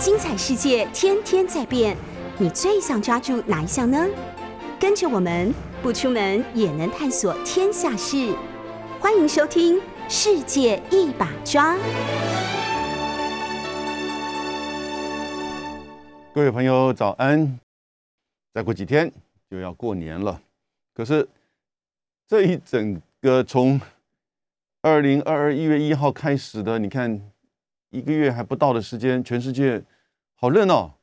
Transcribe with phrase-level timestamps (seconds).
[0.00, 1.96] 精彩世界天天在变，
[2.38, 4.06] 你最想抓住哪一项呢？
[4.78, 8.32] 跟着我们不出门也能探索天下事，
[9.00, 9.74] 欢迎收听
[10.08, 11.74] 《世界一把抓》。
[16.32, 17.58] 各位朋友，早安！
[18.54, 19.12] 再过几天
[19.50, 20.40] 就要过年了，
[20.94, 21.28] 可是
[22.28, 23.80] 这一整个从
[24.80, 27.20] 二零二二一月一号开始的，你看
[27.90, 29.82] 一个月还不到的时间，全世界
[30.34, 30.94] 好热闹，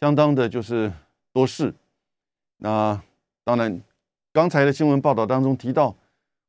[0.00, 0.92] 相当的就是
[1.32, 1.74] 多事。
[2.58, 3.00] 那
[3.44, 3.80] 当然，
[4.32, 5.94] 刚才的新闻报道当中提到，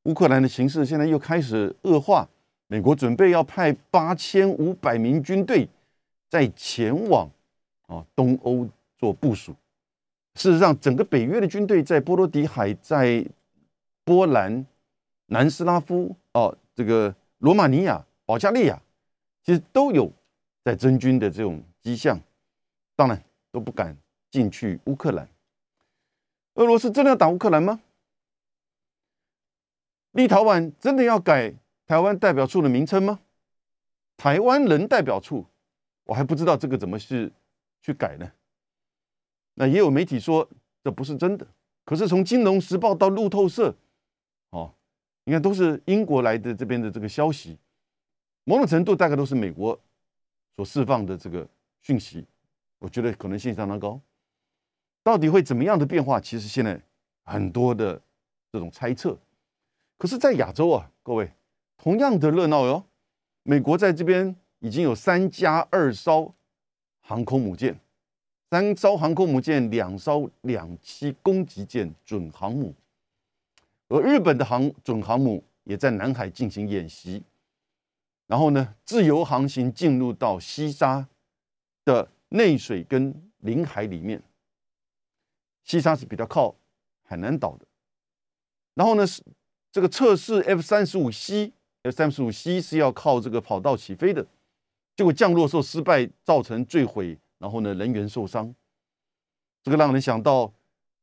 [0.03, 2.27] 乌克兰的形势现在又开始恶化，
[2.67, 5.67] 美国准备要派八千五百名军队
[6.29, 7.29] 在前往
[7.87, 9.53] 啊东欧做部署。
[10.35, 13.25] 事实上，整个北约的军队在波罗的海、在
[14.05, 14.65] 波兰、
[15.25, 18.79] 南斯拉夫、哦这个罗马尼亚、保加利亚，
[19.47, 20.11] 其实都有
[20.61, 22.19] 在增军的这种迹象，
[22.97, 23.97] 当然都不敢
[24.29, 25.25] 进去乌克兰。
[26.55, 27.79] 俄罗斯真的要打乌克兰吗？
[30.11, 31.53] 立陶宛真的要改
[31.85, 33.21] 台湾代表处的名称吗？
[34.17, 35.45] 台湾人代表处，
[36.03, 37.31] 我还不知道这个怎么是
[37.81, 38.29] 去改呢。
[39.53, 40.45] 那也有媒体说
[40.83, 41.47] 这不是真的，
[41.85, 43.73] 可是从《金融时报》到路透社，
[44.49, 44.73] 哦，
[45.23, 47.57] 你看都是英国来的这边的这个消息，
[48.49, 49.77] 某种程度大概都是美国
[50.55, 51.45] 所释放的这个
[51.81, 52.25] 讯息，
[52.79, 53.99] 我觉得可能性相当高。
[55.03, 56.17] 到底会怎么样的变化？
[56.17, 56.79] 其实现在
[57.23, 58.01] 很多的
[58.49, 59.17] 这种猜测。
[59.97, 61.29] 可是，在亚洲啊，各位
[61.77, 62.85] 同样的热闹哟。
[63.43, 66.33] 美国在这边已经有三加二艘
[67.01, 67.77] 航空母舰。
[68.49, 72.73] 三艘航空母舰，两艘两栖攻击舰准航母，
[73.89, 77.21] 而日本的航准航母也在南海进行演习。
[78.27, 81.07] 然后呢，自由航行进入到西沙
[81.83, 84.21] 的内水跟领海里面。
[85.63, 86.55] 西沙是比较靠
[87.03, 87.65] 海南岛的。
[88.73, 89.23] 然后呢，是
[89.71, 94.25] 这个测试 F 三十五 C，F 三十五 C 是要靠这个跑道起飞的，
[94.95, 97.17] 结果降落时候失败，造成坠毁。
[97.39, 98.53] 然后呢，人员受伤，
[99.61, 100.51] 这个让人想到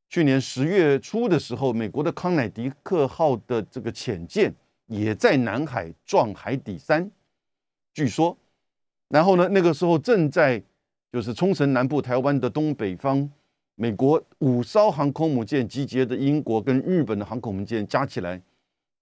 [0.09, 4.53] 去年十月初的时候，美国的康乃狄克号的这个潜舰
[4.95, 7.11] 也在南海撞海底山，
[7.93, 8.37] 据说，
[9.09, 10.63] 然后呢，那个时候正在
[11.13, 13.29] 就是冲绳南部、台湾的东北方，
[13.75, 18.41] 美国五艘航空母舰集结的英国跟日本的航空母舰加起来，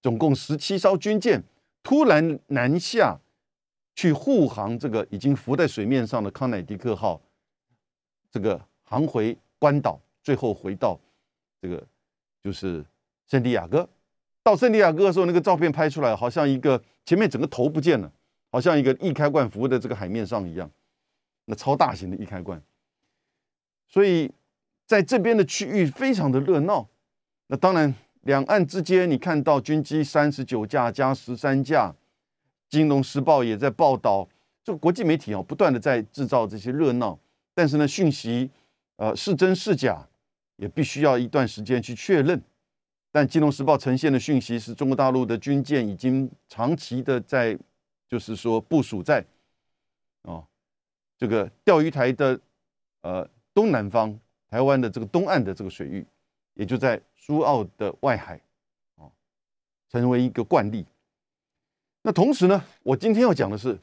[0.01, 1.43] 总共十七艘军舰
[1.83, 3.19] 突然南下。
[3.95, 7.21] 去护航这个已经浮在水面上的康乃狄克号，
[8.31, 10.99] 这个航回关岛，最后回到
[11.61, 11.87] 这个
[12.43, 12.83] 就是
[13.27, 13.87] 圣地亚哥。
[14.43, 18.13] 到圣地亚哥的时候，那个照片拍出来，好像一个前面整个头不见了，
[18.51, 20.71] 好像一个易开罐浮在这个海面上一样，
[21.45, 22.61] 那超大型的易开罐。
[23.89, 24.31] 所以
[24.87, 26.89] 在这边的区域非常的热闹。
[27.49, 31.95] 那当然，两岸之间你看到军机三十九架加十三架。
[32.75, 34.27] 《金融时报》也在报道，
[34.65, 37.19] 这个国际媒体哦，不断的在制造这些热闹，
[37.53, 38.51] 但是呢，讯息
[38.97, 40.09] 呃是真是假，
[40.57, 42.43] 也必须要一段时间去确认。
[43.15, 47.57] 但《金融时报》呈现的讯息是中国大陆的军舰已经长期的在，
[48.09, 49.23] 就是说部署在
[50.23, 50.43] 哦
[51.19, 52.41] 这个钓鱼台的
[53.03, 54.19] 呃东南方，
[54.49, 56.07] 台湾的这个东岸的这个水域，
[56.55, 58.41] 也就在苏澳的外海，
[58.97, 59.13] 哦，
[59.91, 60.87] 成为一个惯例。
[62.01, 63.79] 那同时呢，我今天要讲的是，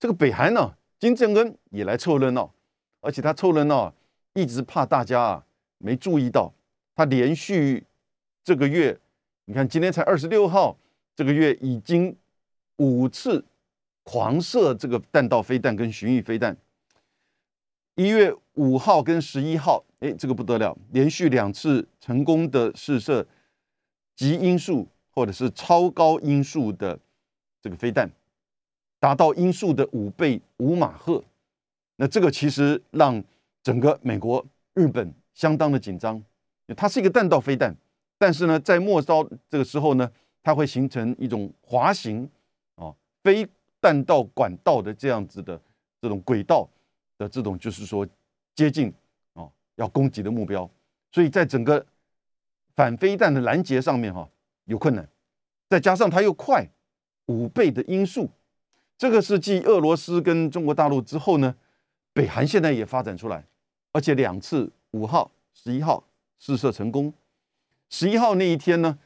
[0.00, 2.50] 这个北韩呢，金正恩也来凑热闹，
[3.00, 3.94] 而且他凑热闹，
[4.32, 6.52] 一直怕大家啊没注意到，
[6.96, 7.84] 他连续
[8.48, 8.98] 这个月，
[9.44, 10.74] 你看今天才二十六号，
[11.14, 12.16] 这个月已经
[12.76, 13.44] 五次
[14.04, 16.56] 狂射这个弹道飞弹跟巡弋飞弹，
[17.96, 23.26] 一月五号跟十一号，哎，这个不得了，连续两次成功的试射
[24.16, 24.88] 极音速。
[25.10, 26.96] 或者是超高音速的
[27.60, 28.08] 这个飞弹，
[29.00, 31.24] 达到音速的五倍五马赫，
[31.96, 33.20] 那这个其实让
[33.60, 36.22] 整个美国、日本相当的紧张。
[36.76, 37.74] 它是一个弹道飞弹，
[38.18, 40.10] 但是呢，在末梢这个时候呢，
[40.42, 42.28] 它会形成一种滑行
[42.74, 42.92] 啊，
[43.22, 43.48] 非
[43.80, 45.60] 弹道管道的这样子的
[46.00, 46.68] 这种轨道
[47.16, 48.06] 的这种，就是说
[48.54, 48.92] 接近
[49.34, 50.68] 啊要攻击的目标。
[51.12, 51.86] 所以在整个
[52.76, 54.28] 反飞弹的拦截上面哈。
[54.64, 55.08] 有困难，
[55.70, 56.68] 再加上它又快
[57.24, 58.28] 五倍的音速，
[58.98, 61.54] 这个是继俄罗斯跟中国大陆之后呢，
[62.12, 63.42] 北韩现在也发展出来，
[63.92, 66.04] 而且两次五号、十一号
[66.38, 67.10] 试射成功。
[67.90, 68.98] 十一号那一天呢，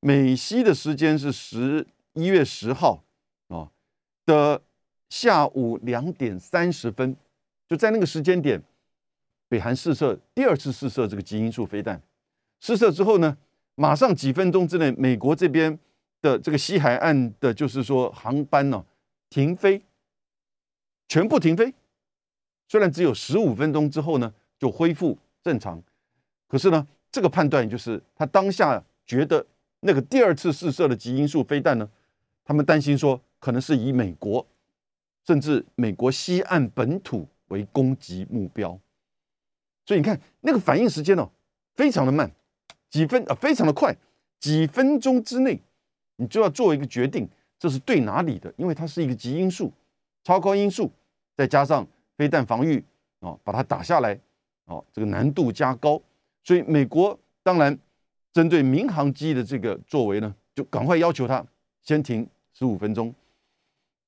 [0.00, 3.04] 美西的时间是十一月十号
[3.48, 3.70] 啊
[4.24, 4.62] 的
[5.08, 7.16] 下午两点三十分，
[7.68, 8.62] 就在那个时间点，
[9.48, 12.02] 北韩试射第二次试射这个极音速飞弹。
[12.60, 13.36] 试射之后呢，
[13.74, 15.78] 马上几分钟之内，美国这边
[16.20, 18.84] 的这个西海岸的，就是说航班呢
[19.30, 19.82] 停飞，
[21.08, 21.72] 全部停飞。
[22.68, 25.82] 虽然只有十五分钟之后呢就恢复正常，
[26.48, 26.86] 可是呢，
[27.16, 29.46] 这个判断就是他当下觉得
[29.80, 31.88] 那个第二次试射的极音速飞弹呢，
[32.44, 34.46] 他们担心说可能是以美国
[35.24, 38.78] 甚至美国西岸本土为攻击目标，
[39.86, 41.30] 所以你看那个反应时间哦
[41.74, 42.30] 非常的慢。
[42.90, 43.96] 几分啊，非常的快，
[44.38, 45.58] 几分钟之内，
[46.16, 47.26] 你就要做一个决定，
[47.58, 48.52] 这是对哪里的？
[48.58, 49.72] 因为它是一个极音速、
[50.22, 50.92] 超高音速，
[51.34, 51.86] 再加上
[52.18, 52.84] 飞弹防御
[53.20, 54.20] 啊，把它打下来，
[54.66, 55.98] 哦，这个难度加高，
[56.46, 57.76] 所以美国当然
[58.32, 61.44] 针对民航机的这个作为呢，就赶快要求它
[61.82, 63.12] 先停十五分钟，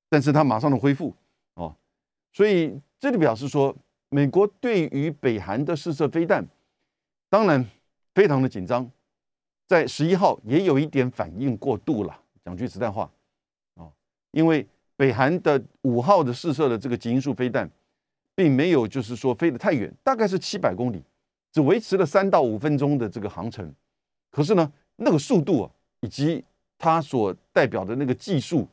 [0.08, 1.12] 但是它马上的恢复
[1.54, 1.76] 哦，
[2.32, 3.76] 所以这里表示说，
[4.08, 6.46] 美国对于北韩的试射飞弹，
[7.28, 7.68] 当然。
[8.14, 8.90] 非常的紧张，
[9.68, 12.20] 在十一号也有一点反应过度了。
[12.44, 13.08] 讲句实在话，
[13.76, 13.86] 啊，
[14.32, 17.70] 因为北韩的五号的试射的这个极音速飞弹，
[18.34, 21.00] 并没有就是说飞得太远，大概是七百公里，
[21.58, 23.74] 只维持了三到五分钟的这个航程。
[24.30, 25.70] 可是呢，那个速度啊，
[26.02, 26.44] 以及
[26.78, 28.68] 它所代表的那个技术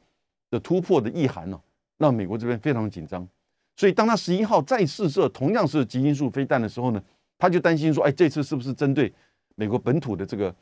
[0.52, 1.60] 的突破的意涵呢，
[1.98, 3.28] 让美国这边非常紧张。
[3.76, 7.04] 所以，当他十一号再试射同样是极音速飞弹的时候呢，
[7.40, 9.12] 他就担心说：“哎，这次是不是针对？”
[9.58, 10.56] 美国本土的这个，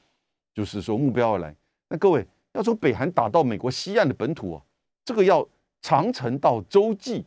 [0.53, 1.53] 就是说目标而来。
[1.89, 4.63] 那各位要从北韩打到美国西岸的本土哦，
[5.03, 5.45] 这个要
[5.81, 7.25] 长程到洲际。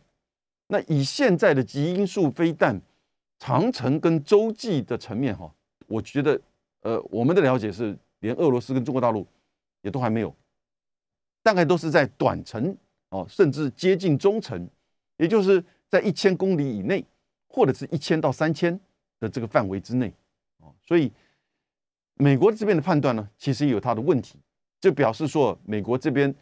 [0.68, 2.80] 那以现在的极音速飞弹，
[3.38, 5.52] 长程跟洲际的层面哈，
[5.86, 6.40] 我觉得
[6.80, 9.26] 呃，我们的了解是，连俄罗斯跟中国大陆
[9.82, 10.34] 也都还没有，
[11.42, 12.76] 大概都是在短程
[13.10, 14.68] 哦，甚至接近中程，
[15.16, 17.04] 也就是在一千公里以内，
[17.48, 18.78] 或者是一千到三千
[19.20, 20.12] 的这个范围之内
[20.58, 21.12] 哦，所以。
[22.18, 24.38] 美国这边的判断呢，其实有它的问题，
[24.80, 26.34] 就表示说美国这边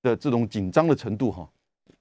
[0.00, 1.46] 的这种紧张的程度哈，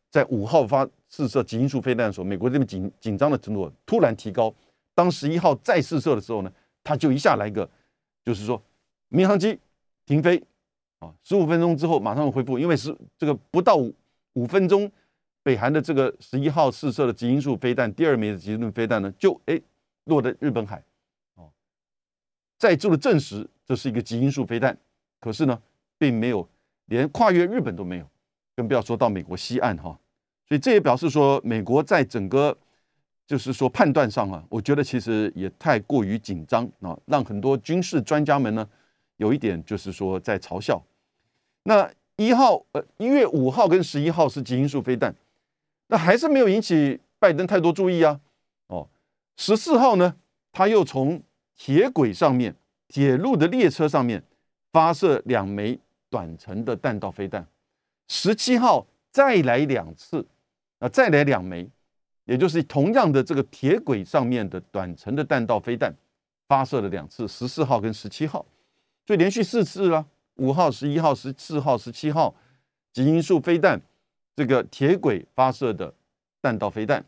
[0.10, 4.54] 在五号发试射极音速飞弹的时候，美国这边紧紧张的程度突然提高。
[4.96, 6.52] 当十一号再试射的时候呢，
[6.84, 7.70] 他就一下来个，
[8.24, 8.62] 就是说
[9.10, 9.60] 民航机
[10.06, 10.42] 停飞
[11.00, 13.94] 啊，十五分钟之后马上恢复，因为是这个不到五
[14.34, 14.92] 五分钟，
[15.44, 19.62] 北韩的这个十一号试射的极音速飞弹第二枚的极音速飞弹呢，就哎
[20.06, 20.84] 落在日本海。
[21.36, 21.52] 哦
[22.58, 24.76] 再度的证实这是一个极音速飞弹，
[25.20, 25.62] 可是呢，
[26.00, 26.50] 并没有
[26.86, 28.10] 连跨越日本都没有，
[28.58, 29.98] 更不要说到美国西岸哈。
[30.46, 32.58] 所以这也表示说，美国在整个
[33.26, 38.68] 就是说判断上啊，我觉得其实也太过于紧张啊，让很多军事专家们呢
[39.18, 40.84] 有一点就是说在嘲笑。
[41.64, 45.14] 那一号呃一月五号跟十一号是极音速飞弹，
[45.88, 48.20] 那还是没有引起拜登太多注意啊。
[48.68, 48.88] 哦，
[49.36, 50.16] 十四号呢，
[50.52, 51.22] 他又从
[51.56, 52.56] 铁轨上面，
[52.88, 54.24] 铁路的列车上面
[54.72, 55.78] 发射两枚
[56.10, 57.46] 短程的弹道飞弹，
[58.08, 60.26] 十七号再来两次，
[60.80, 61.70] 啊，再来两枚，
[62.26, 65.94] 也就是同样的这个铁轨上面的短程的弹道飞弹
[66.48, 68.46] 发射了两次，十四号跟十七号，
[69.06, 70.06] 所以连续四次了，
[70.36, 72.34] 五号、十一号、十四号、十七号，
[72.94, 73.82] 极音速飞弹
[74.36, 75.94] 这个铁轨发射的
[76.42, 77.04] 弹道飞弹，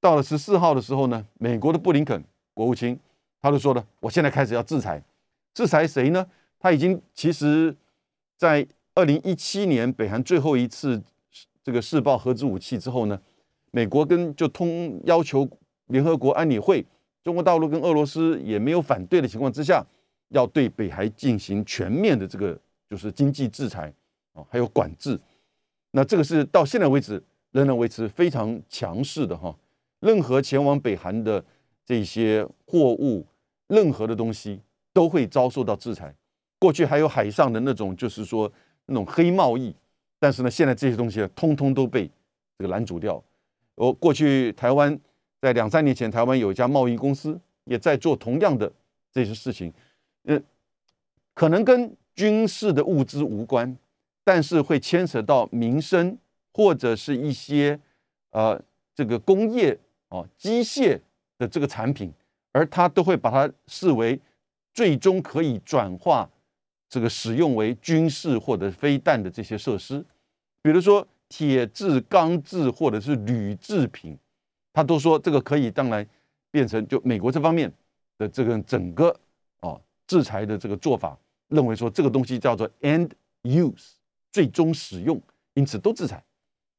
[0.00, 2.22] 到了十四号的时候呢，美国的布林肯。
[2.54, 2.98] 国务卿，
[3.40, 5.00] 他就说了，我现在开始要制裁，
[5.54, 6.26] 制裁谁呢？
[6.58, 7.72] 他已经其实，
[8.36, 8.66] 在
[8.98, 11.00] 二零一七年北韩最后一次
[11.62, 13.16] 这个试爆核子武器之后呢，
[13.70, 15.48] 美国跟就通要求
[15.86, 16.84] 联合国安理会，
[17.22, 19.86] 中国大陆跟俄罗斯也没有反对的情况之下，
[20.30, 22.58] 要对北韩进行全面的这个
[22.90, 23.94] 就是经济制裁
[24.32, 25.16] 啊，还有管制。
[25.92, 29.56] 那这个是到现在为止仍然维持非常强势的哈，
[30.00, 31.44] 任何前往北韩的。
[31.86, 33.26] 这些货物，
[33.68, 34.60] 任何的东西
[34.92, 36.14] 都会遭受到制裁。
[36.58, 38.52] 过去还有海上的那种，就是说
[38.88, 39.72] 那种黑贸易，
[40.18, 42.10] 但是呢，现在这些东西通通都被
[42.58, 43.22] 这个拦阻掉。
[43.74, 44.98] 我过去台湾
[45.40, 48.72] 在两三年前，台湾有一家贸易公司也在做同样的
[49.12, 49.72] 这些事情，
[50.24, 50.40] 呃，
[51.34, 53.76] 可能跟军事的物资无关，
[54.24, 56.18] 但是会牵扯到民生
[56.52, 57.78] 或者是一些
[58.30, 58.60] 呃
[58.94, 59.78] 这个工业
[60.08, 61.00] 哦机械。
[61.38, 62.12] 的这个产品，
[62.50, 64.20] 而它都会把它视为
[64.74, 66.28] 最终可以转化
[66.88, 70.04] 这个使用为军事或者飞弹的这些设施，
[70.62, 74.16] 比如说铁制、钢制或者是铝制品，
[74.72, 76.06] 他都说这个可以当然
[76.50, 77.70] 变成就美国这方面
[78.16, 79.14] 的这个整个
[79.60, 81.18] 啊制裁的这个做法，
[81.48, 83.10] 认为说这个东西叫做 end
[83.42, 83.92] use
[84.32, 85.20] 最终使用，
[85.54, 86.24] 因此都制裁。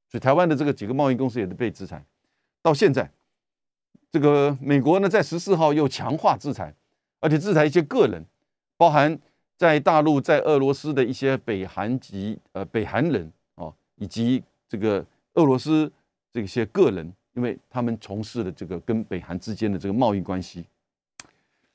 [0.09, 2.03] 所以台湾的这个几个贸易公司也都被制裁。
[2.63, 3.11] 到现在，
[4.11, 6.73] 这个美国呢在十四号又强化制裁，
[7.19, 8.25] 而且制裁一些个人，
[8.75, 9.19] 包含
[9.59, 15.91] 在大陆在俄罗斯的一些北韩籍呃北韩人哦，以及这个俄罗斯
[16.31, 20.63] 这些个人，因为他们从事了这个跟北韩之间的这个贸易关系。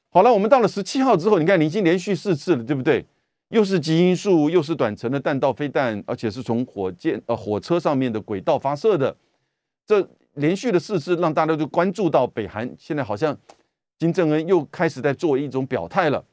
[0.08, 3.04] 好了，我们到了十七号之后，你看你已经连续四次了，对不对？
[3.50, 9.14] 又是基因素，又是短程的弹道飞弹，而且是从火箭呃火车上面的轨道发射的。
[9.84, 12.74] 这连续的四次，让大家都关注到北韩。
[12.78, 13.36] 现在好像
[13.98, 16.24] 金正恩又开始在做一种表态了。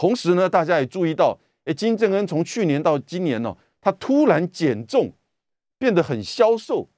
[0.00, 5.12] 同时呢，大家也注意到，哎，金正恩从去年到今年呢，他突然减重，
[5.76, 6.88] 变得很消瘦，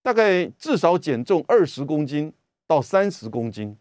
[0.00, 2.32] 大概至少减重二十公斤
[2.64, 3.76] 到三十公斤。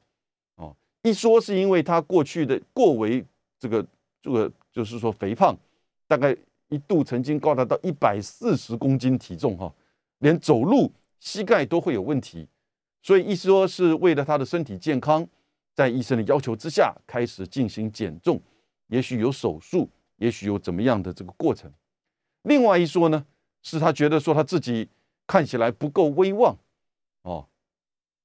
[0.56, 3.24] 哦，一说是因为他过去的过为
[3.60, 3.86] 这个
[4.20, 4.52] 这个。
[4.72, 5.58] 就是说，肥胖
[6.06, 6.36] 大概
[6.68, 9.74] 一度曾经高达到一百四十公斤体重哈，
[10.20, 10.92] 连走路
[11.22, 12.46] 膝盖都会有问题，
[13.02, 15.26] 所以一说是为了他的身体健康，
[15.74, 18.38] 在医生的要求之下开始进行减重，
[18.88, 21.72] 也许有手术，也许有怎么样的这个过程。
[22.44, 23.26] 另外一说呢，
[23.62, 24.90] 是他觉得说他自己
[25.26, 26.58] 看起来不够威望
[27.24, 27.48] 哦，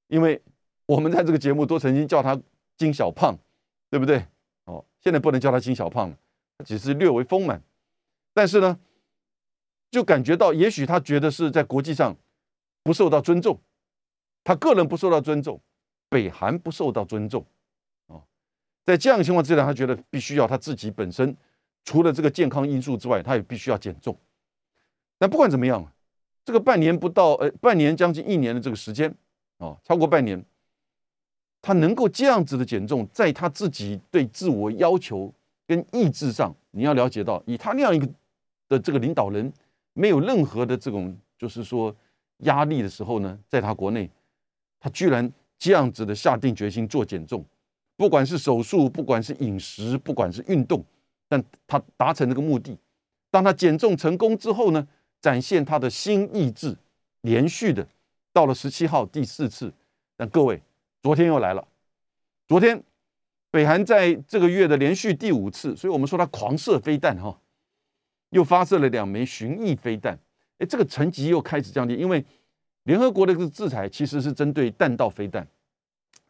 [0.09, 0.41] 因为
[0.87, 2.41] 我们在这个节目都曾经叫他
[2.77, 3.37] 金小胖，
[3.89, 4.27] 对不对？
[4.65, 6.17] 哦，现在不能叫他金小胖了。
[6.65, 7.63] 只是略微丰满，
[8.35, 8.79] 但是呢，
[9.91, 12.15] 就感觉到，也许他觉得是在国际上
[12.83, 13.59] 不受到尊重，
[14.45, 15.59] 他个人不受到尊重，
[16.11, 17.47] 北韩不受到尊重，
[18.91, 21.37] 在这样的情况之下，他觉得必须要他自己本身
[21.85, 24.17] 除了这个健康因素之外，他也必须要减重。
[25.19, 25.87] 但不管怎么样，
[26.45, 29.15] 这个半年不到，呃，半年将近一年的这个时间，
[29.59, 30.45] 啊，超过半年，
[31.63, 35.33] 他能够这样子的减重，在他自己对自我要求。
[35.67, 38.09] 跟意志上，你要了解到，以他那样一个
[38.69, 39.53] 的这个领导人，
[39.93, 41.95] 没有任何的这种就是说
[42.39, 44.11] 压力的时候呢，在他国内，
[44.81, 47.45] 他居然这样子的下定决心做减重，
[48.01, 50.83] 不管是手术，不管是饮食，不管是运动，
[51.29, 52.75] 但他达成这个目的。
[53.31, 54.89] 当他减重成功之后呢，
[55.21, 56.75] 展现他的新意志，
[57.21, 57.87] 连续的
[58.33, 59.71] 到了十七号第四次。
[60.17, 60.63] 但各位，
[61.03, 61.69] 昨天又来了，
[62.49, 62.83] 昨天。
[63.51, 67.39] 北韩在这个月的连续第五次，所以我们说他狂射飞弹哈，
[68.31, 70.19] 又发射了两枚巡弋飞弹，
[70.57, 72.25] 哎，这个层级又开始降低，因为
[72.85, 75.47] 联合国的制裁其实是针对弹道飞弹，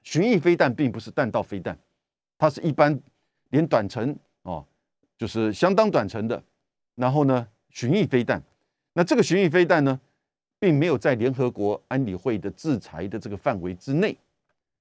[0.03, 1.79] 巡弋飞弹并不是弹道飞弹，
[2.39, 3.01] 它是一般
[3.51, 4.67] 连短程哦，
[5.19, 6.43] 就是相当短程的，
[6.95, 8.43] 然后呢巡弋飞弹，
[8.95, 10.01] 那这个巡弋飞弹呢，
[10.59, 14.17] 并没有在联合国安理会的制裁的这个范围之内，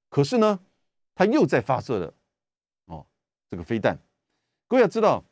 [0.09, 0.59] 可是呢，
[1.15, 2.13] 它又在发射了
[2.85, 3.05] 哦。
[3.49, 3.97] 这个飞弹，
[4.67, 5.23] 各位要知道，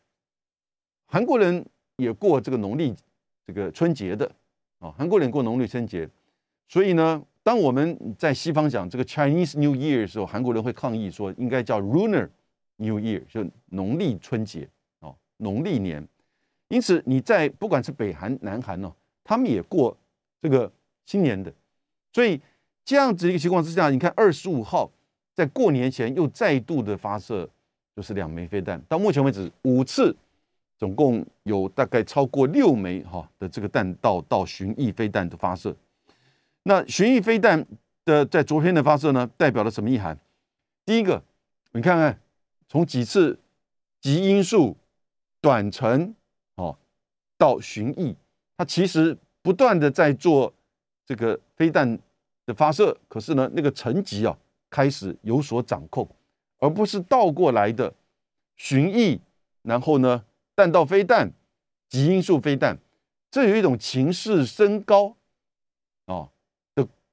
[1.06, 1.66] 韩国人
[1.98, 2.96] 也过这个农历
[3.46, 4.30] 这个春节的
[4.80, 6.10] 啊，韩国人过农历春节，
[6.68, 12.28] 所以呢，当我们在西方讲这个 Chinese New Year 的时候，韩国人会抗议说应该叫 Lunar
[12.76, 14.68] New Year，就农历春节
[15.00, 16.06] 哦，农历年。
[16.68, 18.92] 因此你在不管是北韩、南韩哦，
[19.24, 19.96] 他们也过
[20.42, 20.70] 这个
[21.06, 21.50] 新年的，
[22.12, 22.42] 所以
[22.84, 24.92] 这样子一个情况之下，你看二十五号
[25.34, 27.50] 在过年前又再度的发射。
[27.96, 30.16] 就是两枚飞弹，到目前为止五次，
[30.78, 35.74] 总共有大概超过六枚哈的这个弹道到巡弋飞弹的发射。
[36.68, 37.66] 那巡弋飞弹
[38.04, 40.20] 的在昨天的发射呢，代表了什么意涵？
[40.84, 41.24] 第一个，
[41.72, 42.20] 你看看
[42.68, 43.40] 从几次
[44.02, 44.76] 极音速
[45.40, 46.14] 短程
[46.56, 46.78] 哦
[47.38, 48.14] 到巡弋，
[48.58, 50.54] 它其实不断的在做
[51.06, 51.98] 这个飞弹
[52.46, 54.38] 的发射，可是呢，那个层级啊
[54.70, 56.06] 开始有所掌控。
[56.60, 57.94] 而不是倒过来的
[58.58, 59.20] 巡弋，
[59.62, 61.32] 然后呢，弹道飞弹、
[61.88, 62.78] 极音速飞弹，
[63.32, 65.16] 这有一种情势升高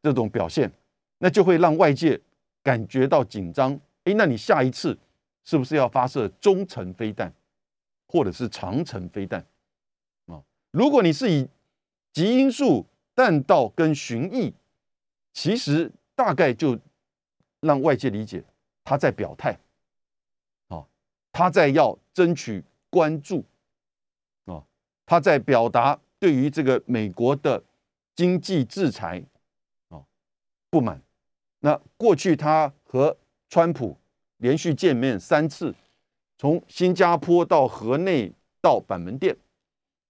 [0.04, 0.70] 这种表现，
[1.16, 2.20] 那就会让外界
[2.62, 3.73] 感觉到紧张。
[4.04, 4.96] 哎，那你下一次
[5.44, 7.32] 是不是要发射中程飞弹，
[8.06, 9.40] 或者是长程飞弹
[10.26, 10.42] 啊？
[10.73, 11.49] 如果你是以
[12.12, 14.52] 极音速弹道跟巡弋，
[15.32, 16.78] 其实大概就
[17.61, 18.44] 让外界理解。
[18.84, 19.58] 他在表态，
[20.68, 20.84] 啊，
[21.32, 23.42] 他在要争取关注，
[24.44, 24.62] 啊，
[25.06, 27.64] 他在表达对于这个美国的
[28.14, 29.25] 经济制裁，
[30.75, 31.00] 不满。
[31.61, 33.16] 那过去他和
[33.49, 33.97] 川普
[34.38, 35.73] 连续见面三次，
[36.37, 39.37] 从新加坡到河内到板门店，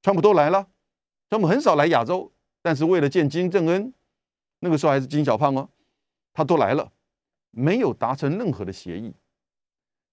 [0.01, 0.67] 川普都来了。
[1.29, 3.93] 川普很少来亚洲，但是为了见金正恩，
[4.61, 5.69] 那个时候还是金小胖哦，
[6.33, 6.91] 他都来了。
[7.51, 9.13] 没有达成任何的协议，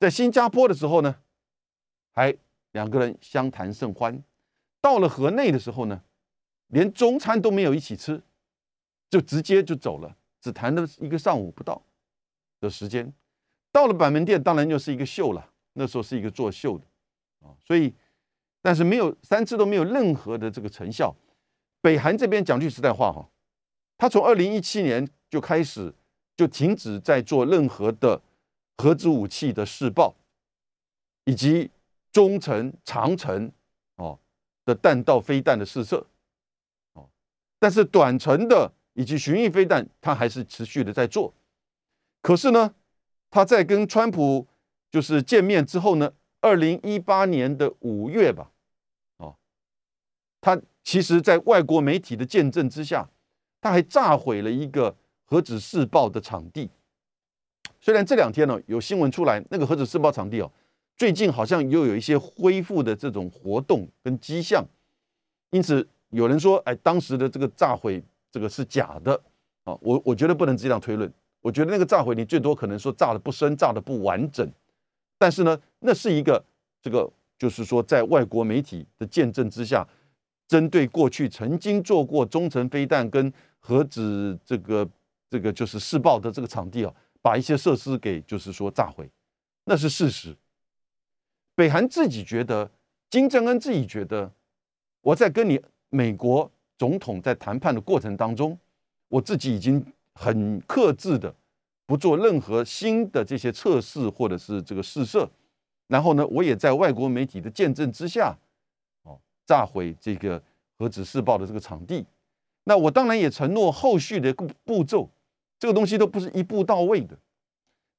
[0.01, 1.15] 在新加坡的时候呢，
[2.11, 2.35] 还
[2.73, 4.21] 两个人相谈甚欢。
[4.81, 6.03] 到了河内的时候呢，
[6.67, 8.21] 连中餐都没有一起吃，
[9.09, 11.81] 就直接就走了，只谈了一个上午不到
[12.59, 13.13] 的时间。
[13.71, 15.49] 到了板门店，当然就是一个秀了。
[15.73, 16.85] 那时候是一个作秀的
[17.39, 17.93] 啊，所以
[18.61, 21.15] 但是没有三次都没有任何的这个成效。
[21.79, 23.29] 北韩这边讲句实在话哈，
[23.97, 25.93] 他从二零一七年就开始
[26.35, 28.21] 就停止在做任何的
[28.77, 30.13] 核子武器的试爆，
[31.23, 31.71] 以及
[32.11, 33.49] 中程、长程
[33.95, 34.19] 哦
[34.65, 36.05] 的弹道飞弹的试射
[36.91, 37.09] 哦，
[37.57, 41.33] 但是短程的以及巡弋飞弹，他还是持续的在做。
[42.21, 42.73] 可是呢？
[43.33, 44.45] 他在跟川普
[44.91, 48.51] 就是见面之后呢，二零一八年的五月吧，
[49.15, 49.37] 哦，
[50.41, 53.09] 他其实，在外国媒体的见证之下，
[53.61, 56.69] 他还炸毁了一个核子试爆的场地。
[57.79, 60.51] 虽然这两天呢有新闻出来，那个核子试爆场地哦，
[60.97, 64.61] 最近好像又有一些恢复的这种活动跟迹象，
[65.51, 69.13] 因此有人说，哎，当时的这个炸毁这个是假的
[69.65, 71.11] 啊，我我觉得不能这样推论。
[71.41, 74.47] 我觉得那个炸毁，你最多可能说炸的不深，炸的不完整，
[75.17, 76.43] 但是呢，那是一个
[76.81, 79.87] 这个，就是说在外国媒体的见证之下，
[80.47, 84.87] 针对过去曾经做过中程飞弹跟核子这个
[85.29, 89.09] 这个就是试爆的这个场地啊，把一些设施给就是说炸毁，
[89.65, 90.37] 那是事实。
[91.55, 92.69] 北韩自己觉得，
[93.09, 94.31] 金正恩自己觉得，
[95.01, 95.59] 我在跟你
[95.89, 98.57] 美国总统在谈判的过程当中，
[99.07, 99.85] 我自己已经。
[100.13, 101.33] 很克制的，
[101.85, 105.27] 不做任何新的这些测试或者是这个试射，
[105.87, 108.37] 然后呢，我也在外国媒体的见证之下，
[109.03, 110.39] 哦，炸毁这个
[110.77, 112.05] 核子试爆的这个场地。
[112.65, 115.09] 那我当然也承诺后续的步步骤，
[115.57, 117.17] 这个东西都不是一步到位的。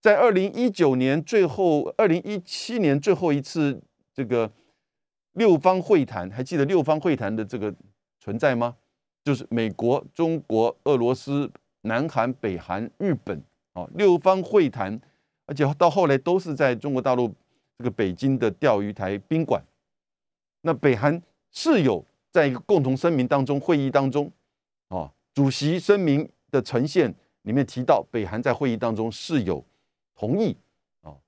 [0.02, 3.80] 在二零一九年最后，二零一七年最后一次
[4.12, 4.52] 这个
[5.32, 7.74] 六方会谈，还记得六方会谈的这个
[8.22, 8.76] 存在吗？
[9.24, 11.50] 就是美国、中国、俄罗斯。
[11.84, 15.00] 南韩、北韩、日本，哦，六方会谈，
[15.46, 17.26] 而且到后来都是在中国大陆
[17.76, 19.61] 这个北京的钓鱼台宾馆。
[20.61, 24.30] 那北韩是有在一个共同声明当中，会议当中，
[24.90, 29.64] 哦，主席声明的呈现里面提到，北韩在会议当中是有
[30.14, 30.56] 同意，
[31.00, 31.18] 哦，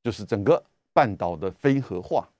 [0.00, 2.30] 就是整个半岛的非核化，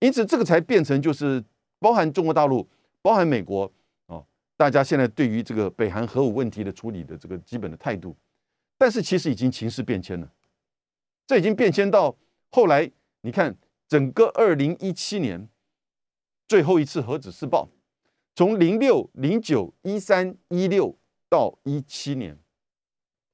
[0.00, 1.44] 因此这个才变成就是
[1.78, 2.66] 包含中国大陆，
[3.08, 3.72] 包含美国
[4.04, 4.26] 哦。
[4.54, 8.14] 大家现在对于这个北韩核武问题的处理的这个基本的态度，
[8.76, 10.30] 但是其实已经情势变迁了，
[11.26, 12.14] 这已经变迁到
[12.50, 12.90] 后来，
[13.22, 13.56] 你看
[13.88, 15.48] 整个二零一七年
[16.46, 17.70] 最后一次核子试爆，
[18.34, 20.98] 从零六、零九、一三、一六
[21.30, 22.38] 到一七年，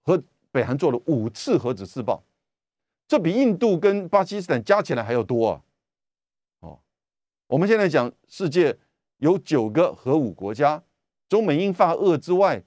[0.04, 2.22] 和北韩做了五次核子试爆，
[3.08, 5.62] 这比印度跟巴基斯坦加起来还要多啊！
[6.60, 6.78] 哦，
[7.48, 8.78] 我们现在讲世界
[9.24, 10.82] 有九个核武国家。
[11.30, 12.62] 中美英法俄之外，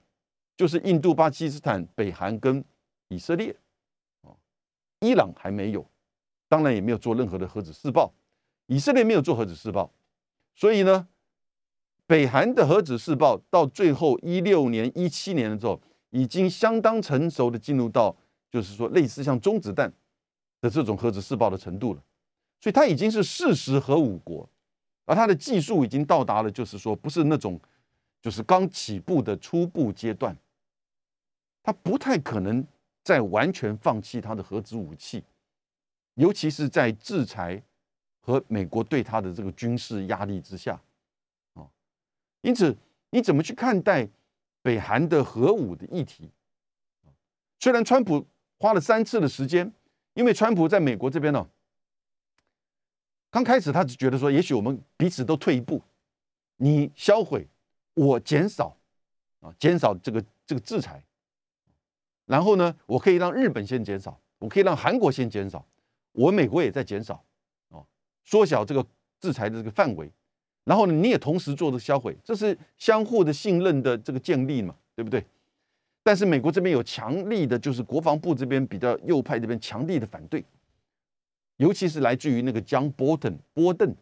[0.58, 2.66] 就是印度、巴基斯坦、北韩跟
[3.10, 3.56] 以色列，
[4.24, 4.34] 啊，
[5.02, 5.88] 伊朗还没有，
[6.50, 8.12] 当然也没有做任何的核子试爆，
[8.66, 9.94] 以色列没有做核子试爆，
[10.56, 11.08] 所以呢，
[12.08, 18.18] 北韩的核子试爆到最后一六年、一七年的时候，已经相当成熟的进入到，
[18.50, 19.94] 就是说类似像中子弹
[20.60, 22.04] 的这种核子试爆的程度了，
[22.60, 24.50] 所以它已经是事实核武国，
[25.08, 27.60] 而它的技术已经到达了，就是说不是那种。
[28.20, 30.36] 就是刚起步的初步阶段，
[31.64, 32.66] 他不太可能
[33.04, 35.24] 再完全放弃他的核子武器，
[36.16, 37.62] 尤其是在制裁
[38.20, 40.82] 和美国对他的这个军事压力之下，
[41.54, 41.70] 啊，
[42.42, 42.76] 因此
[43.12, 44.06] 你怎么去看待
[44.64, 46.30] 北韩的核武的议题？
[47.60, 48.26] 虽然川普
[48.58, 49.72] 花了三次的时间，
[50.16, 51.48] 因为川普在美国这边呢，
[53.30, 55.82] 刚开始他只觉得说，也许我们彼此都退一步，
[56.58, 57.48] 你销毁。
[58.00, 58.78] 我减少
[59.40, 61.02] 啊，减少这个这个制裁，
[62.28, 65.66] 然后呢，我可以让日本先减少，我可以让韩国先减少，
[66.12, 67.16] 我美国也在减少
[67.72, 67.82] 啊，
[68.24, 68.86] 缩小这个
[69.20, 70.12] 制裁的这个范围，
[70.64, 75.26] 然后呢，你也同时做的销毁，这是相互的信任的这个建立嘛，对不对？
[76.04, 80.46] 但是美国这边有强力的，就是国防部这边比较右派这边强力的反对，
[81.58, 83.96] 尤其是来自于那个江波顿波顿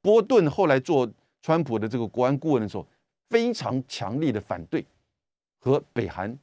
[0.00, 1.08] 波顿后来做
[1.40, 2.86] 川普的这个国安顾问的时候。
[3.30, 4.84] 非常强烈的反对
[5.58, 6.38] 和北韩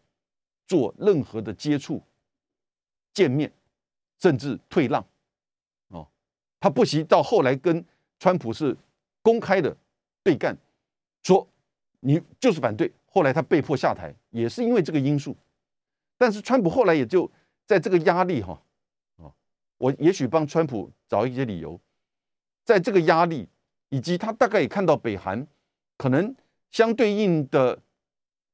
[0.65, 2.02] 做任何的接触、
[3.13, 3.52] 见面，
[4.17, 5.06] 甚至退让。
[5.89, 6.08] 哦，
[6.60, 7.86] 他不惜到后来跟
[8.17, 8.76] 川普是
[9.22, 9.78] 公开的
[10.24, 10.58] 对干，
[11.22, 11.48] 说
[12.00, 12.91] 你就是反对。
[13.06, 15.38] 后来他被迫下台，也是因为这个因素。
[16.17, 17.30] 但是川普后来也就
[17.67, 18.60] 在这个压力哈，
[19.79, 21.81] 我也许帮川普找一些理由，
[22.63, 23.49] 在这个压力
[23.89, 25.47] 以及他大概也看到北韩。
[25.97, 26.33] 可能
[26.71, 27.77] 相对应的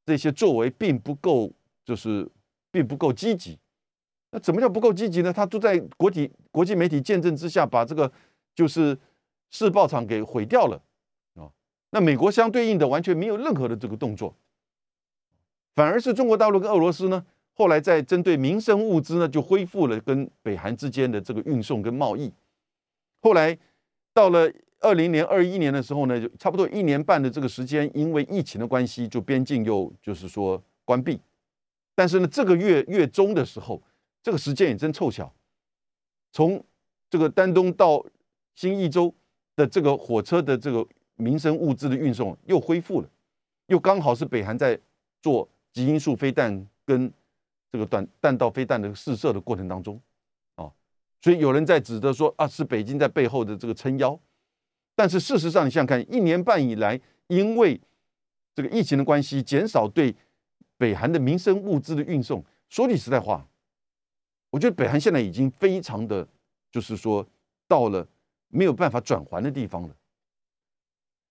[0.04, 1.52] 这些作为并不够，
[1.84, 2.28] 就是
[2.72, 3.60] 并不够积极。
[4.32, 5.32] 那怎么叫不够积极呢？
[5.32, 8.12] 他都在国际国际媒体见证之下，把这个
[8.56, 8.98] 就是
[9.52, 10.82] 试爆场给毁掉了
[11.36, 11.46] 啊。
[11.92, 14.36] 那美国相对应的完全没有任何的这个动作，
[15.76, 17.24] 反而是中国大陆跟俄罗斯呢，
[17.58, 22.32] 后来在针对民生物资呢，就恢复了跟北韩之间的这个运送跟贸易。
[23.22, 23.58] 后来
[24.14, 31.20] 到了二零年、二一年的时候呢，就差不多一年半的这个时间，因为疫情的关系，就边境又就是说关闭。
[31.96, 33.82] 但是呢，这个月月中的时候，
[34.22, 35.34] 这个时间也真凑巧，
[36.34, 36.62] 从
[37.10, 38.06] 这个丹东到
[38.54, 39.14] 新义州
[39.56, 43.10] 的这个火车的这个民生物资的运送又恢复了，
[43.68, 44.78] 又刚好是北韩在
[45.22, 47.12] 做极音速飞弹跟
[47.72, 50.02] 这个短弹道飞弹的试射的过程当中。
[50.56, 50.72] 啊
[51.22, 54.20] 所以有人在指责说啊，是北京在背后的这个撑腰，
[54.94, 57.82] 但是事实上，你想想看，一年半以来，因为
[58.54, 60.16] 这个疫情的关系，减少对
[60.78, 62.46] 北韩的民生物资的运送。
[62.70, 63.48] 说句实在话，
[64.52, 66.28] 我觉得北韩现在已经非常的，
[66.72, 67.26] 就是说
[67.68, 68.08] 到了
[68.50, 69.96] 没有办法转还的地方了。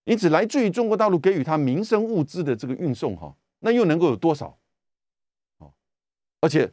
[0.04, 4.58] 因此，来自于中国大陆给予他民生物资的这个运送，哈，那又能够有多少？
[6.44, 6.70] 而且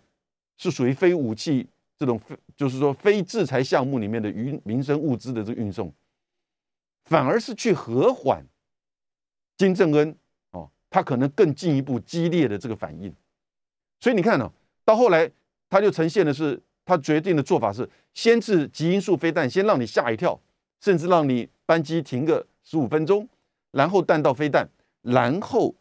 [0.57, 1.65] 是属于非武器。
[1.97, 2.19] 这种
[2.57, 5.93] 就是说非制裁项目里面的民民生物资的这个运送，
[7.05, 8.43] 反而是去和缓
[9.55, 10.15] 金正恩
[10.49, 13.13] 哦，他可能更进一步激烈的这个反应。
[13.99, 14.51] 所以你看呢，
[14.84, 15.29] 到后来
[15.69, 20.41] 他就呈现的是他决定的做法是，先是极音速飞弹，先让你吓一跳，
[20.79, 23.29] 甚至让你班机停个十五分钟，
[23.69, 24.67] 然后弹道飞弹，
[25.03, 25.75] 然后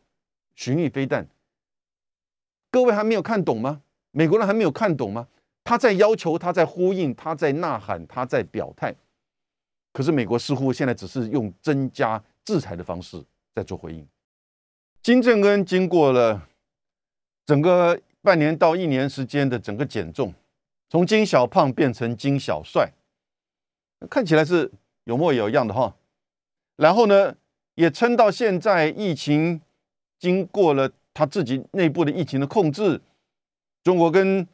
[0.54, 1.26] 巡弋飞弹。
[2.70, 3.82] 各位还没有看懂吗？
[4.12, 5.26] 美国人还没有看懂吗？
[5.62, 8.94] 他在要求，他在呼应，他在呐喊，他在表态。
[9.92, 13.22] 可是美国似乎现在只是用增加制裁的方式
[13.54, 14.06] 在做回应。
[15.02, 16.48] 金正恩经过了
[17.46, 20.32] 整个半年到一年时间的整个减重，
[20.88, 22.92] 从金小胖变成金小帅，
[24.08, 24.70] 看起来是
[25.04, 25.96] 有模有样的哈。
[26.76, 27.34] 然后呢，
[27.74, 29.60] 也撑到现在，疫情
[30.18, 33.00] 经过了他自己内部的疫情的控制，
[33.82, 34.46] 中国跟。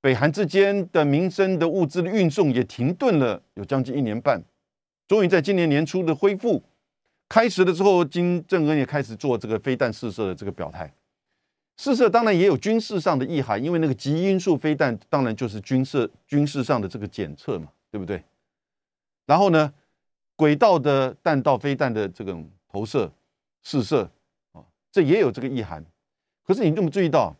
[0.00, 4.40] 北韩之间的民生的物资的运送也停顿了有将近一年半，
[5.08, 6.62] 终于在今年年初的恢复
[7.28, 10.94] 开始的时候，金正恩也开始做这个飞弹试射的这个表态。
[11.76, 18.22] 试射当然也有军事上的意涵，因为那个极音速飞弹当然就是军事军事上的这个检测嘛，对不对？
[19.26, 19.74] 然后呢，
[20.36, 23.12] 轨道的弹道飞弹的这种投射
[23.64, 24.08] 试射
[24.52, 25.84] 啊，这也有这个意涵。
[26.48, 27.36] 可是你有没注意到，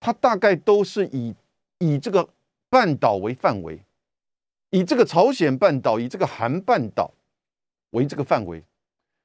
[0.00, 1.32] 它大概都是以
[1.78, 2.28] 以这个
[2.68, 3.80] 半岛为范围，
[4.70, 7.14] 以这个朝鲜半岛、以这个韩半岛
[7.90, 8.64] 为这个范围，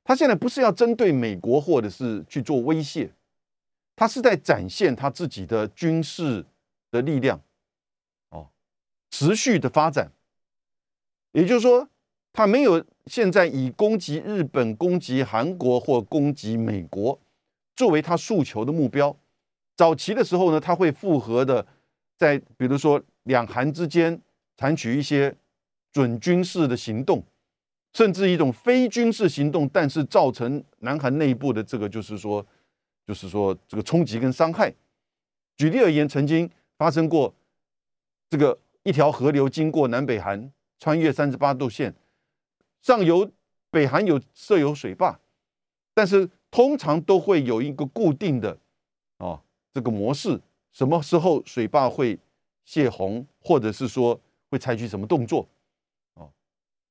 [0.04, 3.12] 他现在不是要针对美国或者是去做威胁，
[3.96, 6.46] 他是在展现他自己的军事
[6.92, 7.42] 的力量，
[8.30, 8.50] 哦，
[9.10, 10.12] 持续的发展。
[11.32, 11.90] 也就是说，
[12.32, 17.20] 他没有现在以攻击日本、攻击韩国或攻击美国
[17.76, 19.18] 作为他诉求的目标。
[19.76, 21.66] 早期的时候呢，他会复合的。
[22.16, 24.22] 在比如说两韩之间
[24.56, 25.36] 采取一些
[25.92, 27.22] 准军事的行动，
[27.92, 32.46] 甚至一种非军事行动，但是造成南韩内部的这个就是说，
[33.06, 34.74] 就是说这个冲击跟伤害。
[35.58, 37.34] 举例而言，曾经发生过
[38.30, 41.94] 这个一条河流经过南北韩，穿越三十八度线，
[42.82, 43.30] 上游
[43.70, 45.20] 北韩有设有水坝，
[45.94, 48.58] 但是通常都会有一个固定的
[49.18, 49.42] 哦
[49.74, 50.40] 这个模式。
[50.72, 52.18] 什么时候水坝会
[52.66, 55.48] 泄洪，或者是说会采取什么动作，
[56.16, 56.30] 哦，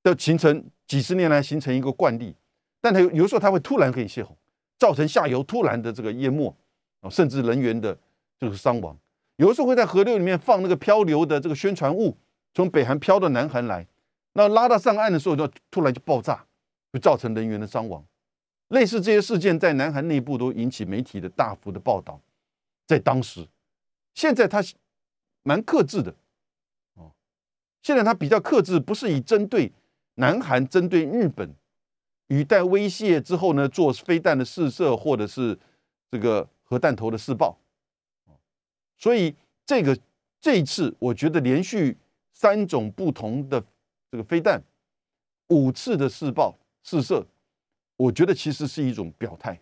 [0.02, 2.34] 的形成几十年来形成一个惯例，
[2.80, 4.36] 但它有有时候它会突然可以泄洪，
[4.78, 6.54] 造成下游突然的这个淹没
[7.00, 7.96] 啊，甚至人员的
[8.38, 8.96] 这个伤亡。
[9.36, 12.16] 有的时候会在河流里面放那个漂流的这个宣传物，
[12.54, 13.84] 从北韩漂到南韩来，
[14.34, 16.46] 那拉到上岸的时候就突然就爆炸，
[16.92, 18.04] 就造成人员的伤亡。
[18.68, 22.20] 类似这些事件在南韩内部都引起媒体的大幅的报道，
[22.86, 23.48] 在当时。
[24.14, 24.62] 现在他
[25.42, 26.14] 蛮克制的，
[26.94, 27.10] 哦，
[27.82, 29.72] 现在他比较克制，不是以针对
[30.16, 31.54] 南韩、针对日本
[32.26, 35.58] 语带威胁之后呢，做飞弹的试射或者是
[36.10, 37.58] 这个核弹头的试爆，
[38.98, 39.98] 所以这个
[40.38, 41.96] 这一次我觉得连续
[42.34, 43.64] 三种不同的
[44.10, 44.62] 这个飞弹
[45.48, 47.26] 五次的试爆试射，
[47.96, 49.58] 我觉得其实是一种表态，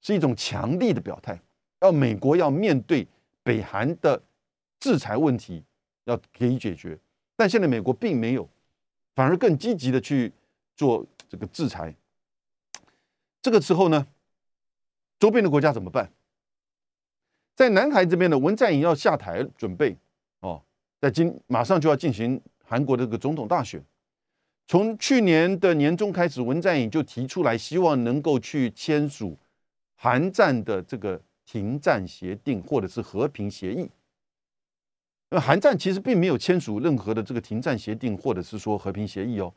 [0.00, 1.38] 是一种强力的表态，
[1.80, 3.06] 要美国要面对。
[3.42, 4.20] 北韩的
[4.80, 5.62] 制裁问题
[6.02, 6.98] 要给予解决，
[7.36, 8.48] 但现在美国并没有，
[9.14, 10.32] 反而更积极的去
[10.74, 11.94] 做这个制裁。
[13.40, 14.04] 这个时候呢，
[15.20, 16.10] 周边的国家怎么办？
[17.54, 19.96] 在南海这边的文在寅要下台准备
[20.40, 20.60] 哦，
[21.00, 23.80] 在今马上就要进行韩国的这个总统大选。
[24.66, 29.38] 从去年的年中开始，文在寅就提出来，希望能够去签署
[29.94, 33.88] 韩战的这个停战协定或者是和平协议。
[35.30, 39.54] 那韩战其实并没有签署任何的这个停战协定或者是说和平协议哦。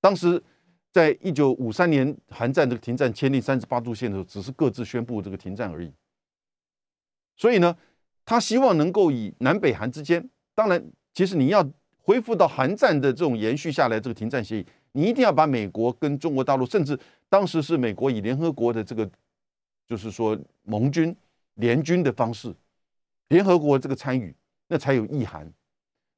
[0.00, 0.42] 当时
[0.90, 5.92] 在一九五三年韩战这个停战签订三十八度线的时候，只是各自宣布这个停战而已。
[7.36, 7.76] 所以呢，
[8.24, 19.08] 他希望能够以南北韩之间，当然，其实你要恢复到韩战的这种延续下来这个停战协议，你一定要把美国跟中国大陆，甚至当时是美国以联合国的这个，
[19.90, 21.14] 就是说盟军
[21.54, 22.54] 联军的方式，
[23.28, 24.32] 联合国这个参与，
[24.68, 25.52] 那才有意涵。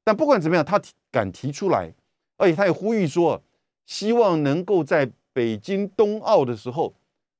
[0.03, 0.79] 但不管怎么样，他
[1.11, 1.91] 敢提出来，
[2.37, 3.41] 而且他也呼吁说，
[3.87, 6.93] 希望能够在北京冬奥的时候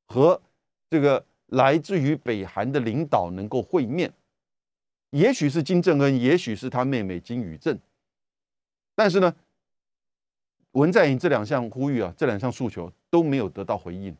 [0.07, 0.41] 和
[0.89, 1.23] 这个。
[1.47, 4.11] 来自于北韩的领导能够会面，
[5.11, 7.79] 也许是金正恩，也许是他妹妹金宇镇，
[8.95, 9.35] 但是呢，
[10.71, 14.15] 文在寅这两项呼吁啊，这两项诉求都没有得到回应，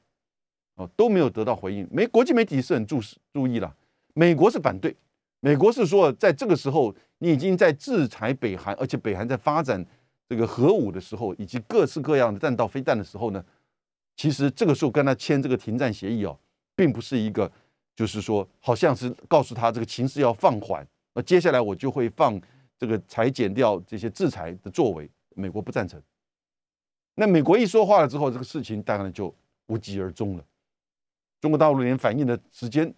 [0.76, 1.88] 哦，都没有得到回应。
[1.92, 3.00] 美国际媒体是很注
[3.32, 3.76] 注意了，
[4.14, 4.96] 美国是反对，
[5.40, 9.86] 美国是说，在这个时候你已经在制裁北韩，而且北韩在发展
[10.28, 13.44] 这个核武的时候，以及各式各样的弹道飞弹的时候呢，
[14.16, 16.38] 其实这个时候跟他签这个停战协议哦。
[16.76, 17.52] 并不是一个，
[17.96, 20.84] 就是说，好像是告诉他这个情势要放缓，
[21.14, 22.42] 那接下来我就会放
[22.80, 25.08] 这个裁减掉这些制裁的作为。
[25.36, 26.02] 美国不赞成。
[27.14, 29.32] 那美国一说话了之后，这个事情当然就
[29.68, 30.44] 无疾而终了。
[31.44, 32.94] 中国大陆连反应的时间，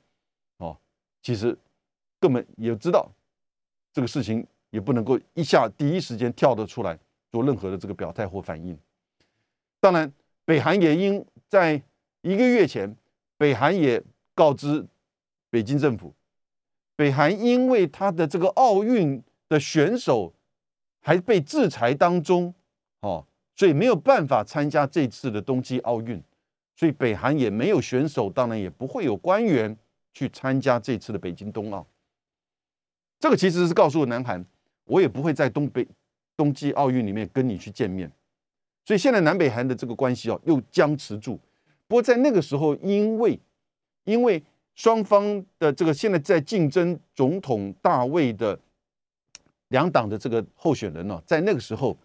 [0.58, 0.78] 哦，
[1.24, 1.58] 其实
[2.20, 3.12] 根本也知道
[3.92, 6.96] 这个事情也不能够一下第一时间跳得出来
[7.32, 8.78] 做任何的这个表态或反应。
[9.80, 10.14] 当然，
[10.46, 11.82] 北韩也因在
[12.22, 12.96] 一个月前。
[13.38, 14.02] 北韩也
[14.34, 14.88] 告知
[15.50, 16.14] 北京政府，
[16.96, 20.34] 北韩因为他的这个奥运的选手
[21.02, 22.54] 还被制裁当中，
[23.02, 26.24] 哦，所以没有办法参加这次的冬季奥运，
[26.76, 29.76] 所以北韩也没有选手，当然也不会有官员
[30.14, 31.86] 去参加这次的北京冬奥。
[33.20, 34.46] 这个其实是告诉南韩，
[34.84, 35.88] 我也不会在东北
[36.36, 38.12] 冬季奥运里面跟你去见面，
[38.84, 41.40] 所以现在南北韩的这个关系哦，又僵持住。
[41.88, 43.40] 不过在那个时候，因为
[44.04, 44.44] 因为
[44.76, 48.60] 双方的这个现在在竞争总统大位的
[49.70, 51.98] 两党的这个候选人呢，在那个时候，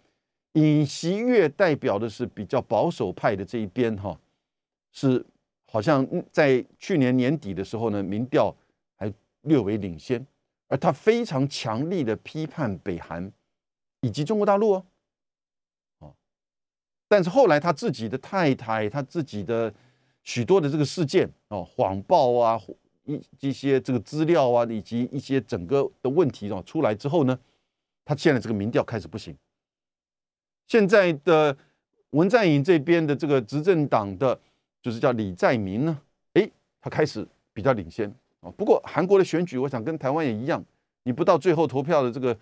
[0.52, 4.18] 尹锡悦代表的是比较保守派的这一边哈，
[4.92, 5.24] 是
[5.66, 8.54] 好像在去年年底的时候呢，民调
[8.96, 10.26] 还略为领先，
[10.68, 13.30] 而他非常强力的批判北韩
[14.00, 14.86] 以及中国大陆哦。
[17.08, 19.72] 但是后来他自己的太太，他自己的
[20.22, 22.60] 许多的这个事件哦，谎报啊，
[23.04, 27.36] 一一些这个资料啊，以及一些整个的问题哦出来之后呢，
[28.04, 29.36] 他现在这个民调开始不行。
[30.68, 31.56] 现在的
[32.10, 34.40] 文在寅这边的这个执政党的，
[34.82, 36.00] 就是叫李在明呢，
[36.34, 38.08] 哎，他开始比较领先
[38.40, 38.50] 啊。
[38.56, 40.64] 不过韩国的选举，我想跟台湾也一样，
[41.02, 42.38] 你不到最后投票的这个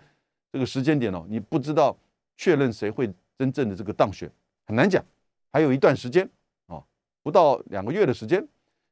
[0.51, 1.95] 这个时间点哦，你不知道
[2.37, 4.31] 确认谁会真正的这个当选。
[4.65, 5.03] 很难讲，
[5.51, 6.29] 还有一段时间
[6.67, 6.83] 啊，
[7.23, 8.47] 不到两个月的时间。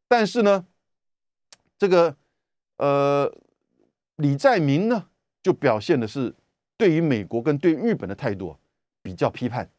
[0.08, 0.66] 但是呢，
[1.78, 2.16] 这个
[2.78, 3.32] 呃，
[4.16, 5.08] 李在明呢，
[5.44, 6.34] 就表现的是
[6.78, 8.56] 对于美国跟对日本的态度
[9.02, 9.70] 比较批判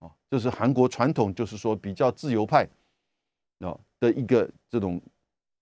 [0.00, 2.68] 啊，就是韩国传统就是说比较自由派
[3.60, 5.00] 啊的一个这种，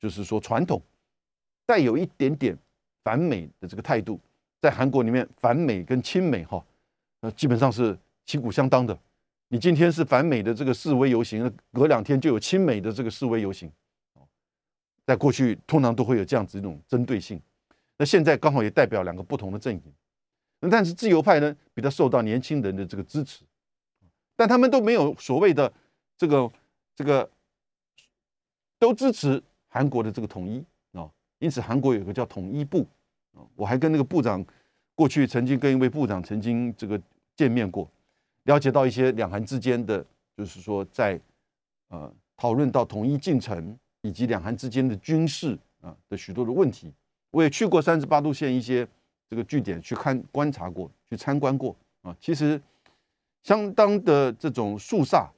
[0.01, 0.81] 就是说传统
[1.67, 2.57] 带有一点点
[3.05, 4.19] 反美的这个态度，
[4.61, 6.65] 在韩国里面反美跟亲美哈，
[7.21, 8.99] 那基本上是旗鼓相当的。
[9.49, 13.71] 你今天是反美的这个示威游行，隔两天就有亲美的这个示威游行，
[15.05, 17.39] 在过去通常都会有这样子一种针对性，
[17.99, 19.83] 那现在刚好也代表两个不同的阵营，
[20.61, 23.45] 那但是自由派呢比较受到年轻人的这个支持，
[24.37, 25.71] 但他们都没有所谓的
[26.17, 26.51] 这个
[26.97, 27.29] 这个
[28.83, 30.59] 都支持韩国的这个统一
[30.99, 32.85] 啊，因此韩国有个叫统一部
[33.33, 34.45] 啊，我还跟那个部长
[34.97, 37.01] 过去曾经跟一位部长曾经这个
[37.37, 37.89] 见面过。
[38.43, 40.05] 了解到一些两韩之间的，
[40.37, 41.17] 就是说在
[41.91, 46.93] 呃讨论到统一进程以及两韩之间的军事啊的许多的问题，
[47.31, 48.85] 我也去过三十八度线一些
[49.31, 52.61] 这个据点去看观察过去参观过啊，其实
[53.45, 55.31] 相当的这种肃杀，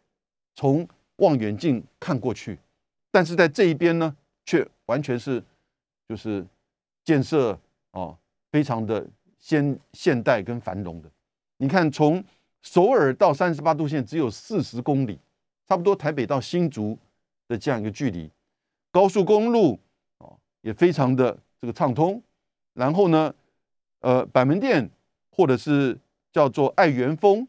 [0.55, 2.59] 从望远镜看过去，
[3.15, 5.41] 但是在这一边呢，却完全是
[6.09, 6.45] 就是
[7.05, 7.57] 建设
[7.93, 8.19] 啊
[8.51, 9.07] 非常的
[9.39, 11.09] 现现代跟繁荣的，
[11.59, 12.25] 你看从。
[12.67, 15.19] 首尔到三十八度线只有四十公里，
[15.69, 16.99] 差不多台北到新竹
[17.47, 18.31] 的这样一个距离，
[18.91, 19.79] 高速公路
[20.17, 22.23] 哦也非常的这个畅通，
[22.73, 23.35] 然后呢，
[24.01, 24.89] 呃，板门店
[25.31, 25.99] 或者是
[26.33, 27.47] 叫做爱媛峰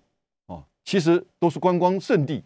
[0.48, 2.44] 哦，其实都是观光胜地，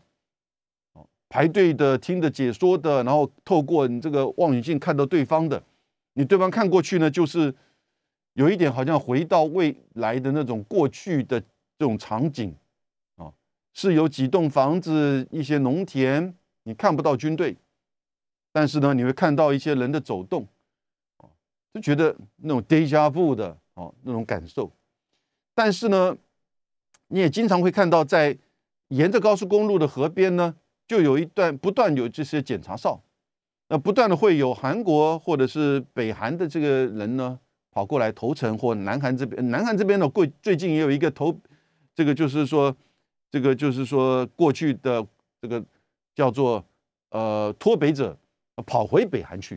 [1.30, 5.62] 排队的、听的解说的，然后透过你这个望远镜看到对方的，
[6.14, 7.54] 你对方看过去呢，就是
[8.34, 12.56] 有一点好像回到未来的那种过去的这种场景
[13.16, 13.32] 啊。
[13.74, 17.56] 是有几栋房子、一些农田，你看不到军队，
[18.52, 20.48] 但是呢，你会看到一些人的走动，
[21.74, 24.72] 就觉得那种 deja vu 的哦那种感受。
[25.54, 26.18] 但是呢，
[27.10, 28.36] 你也经常会看到，在
[28.88, 30.56] 沿着高速公路的河边呢，
[30.90, 33.02] 就有一段不断有这些检查哨，
[33.70, 37.40] 那不断的会有韩国或者是北韩的这个人呢
[37.72, 41.34] 跑过来投诚，或南韩这边，南韩这边呢，过最近也有一个投，
[41.96, 42.76] 这个就是说。
[43.32, 45.06] 这个就是说，过去的
[45.40, 45.64] 这个
[46.16, 46.66] 叫做
[47.12, 48.18] 呃脱北者
[48.66, 49.54] 跑回北韩去，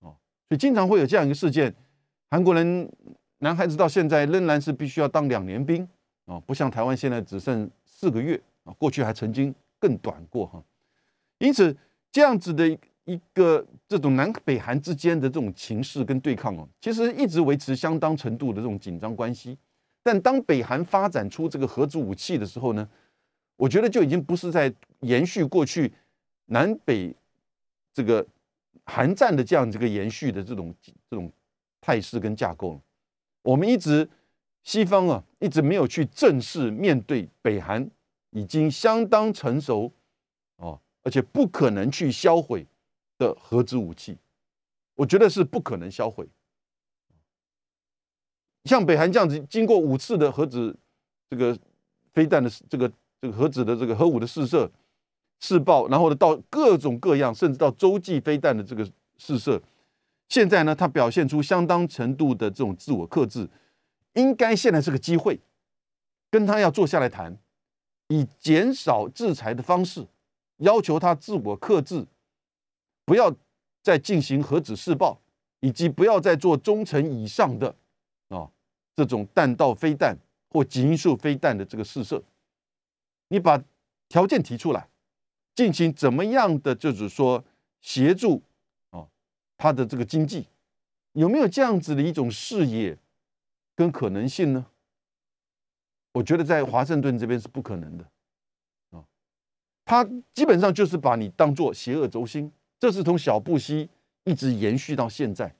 [0.00, 0.10] 哦，
[0.48, 1.72] 所以经常会有这样一个事件。
[2.28, 2.92] 韩国人
[3.38, 5.88] 男孩子到现在仍然是必须要当两年兵
[6.24, 8.34] 啊，不像台湾现在只剩四个月
[8.64, 9.54] 啊，过去还曾经
[9.84, 10.64] 更短过哈。
[11.38, 11.76] 因此，
[12.10, 12.66] 这样子的
[13.04, 19.58] 一个这种南北韩之间的这种情势跟对抗哦，其实一直维持相当程度的这种紧张关系。
[20.02, 22.88] 但当北韩发展出这个核子武器的时候呢？
[23.56, 25.92] 我觉得就已经不是在延续过去
[26.46, 27.14] 南北
[27.92, 28.26] 这个
[28.84, 30.74] 韩战的这样这个延续的这种
[31.08, 31.30] 这种
[31.80, 32.80] 态势跟架构了。
[33.42, 34.08] 我们一直
[34.64, 37.88] 西方啊一直没有去正式面对北韩
[38.34, 39.90] 已经相当成熟
[40.56, 42.66] 哦，而且不可能去销毁
[43.16, 44.18] 的核子武器，
[44.94, 46.28] 我觉得是不可能销毁。
[48.64, 50.76] 像北韩这样子，经过五次的核子
[51.30, 51.58] 这个
[52.12, 52.92] 飞弹的这个。
[53.20, 54.70] 这个核子的这个核武的试射、
[55.40, 59.58] 试爆，然后呢，到各种各样，甚至到洲际飞弹的这个试射，
[60.28, 63.48] 现在呢，它表现出相当程度的这种自我克制，
[64.12, 65.40] 应该现在是个机会，
[66.30, 67.34] 跟他要坐下来谈，
[68.08, 70.06] 以减少制裁的方式，
[70.58, 72.06] 要求他自我克制，
[73.04, 73.34] 不要
[73.82, 75.20] 再进行核子试爆，
[75.60, 77.74] 以及不要再做中程以上的
[78.28, 78.50] 啊
[78.94, 80.16] 这种弹道飞弹
[80.50, 82.22] 或极音速飞弹的这个试射。
[83.28, 83.62] 你把
[84.08, 84.88] 条件提出来，
[85.54, 87.42] 进行怎么样的，就是说
[87.80, 88.42] 协助
[88.90, 89.08] 啊，
[89.56, 90.46] 他的这个经济
[91.12, 92.96] 有没有这样子的一种视野
[93.74, 94.66] 跟可能性呢？
[96.14, 98.04] 我觉得在华盛顿这边是不可能的
[98.90, 99.04] 啊，
[99.84, 102.50] 他基本上就是把你当做邪恶轴心，
[102.80, 103.90] 这是从小布希
[104.24, 105.54] 一直延续到现在，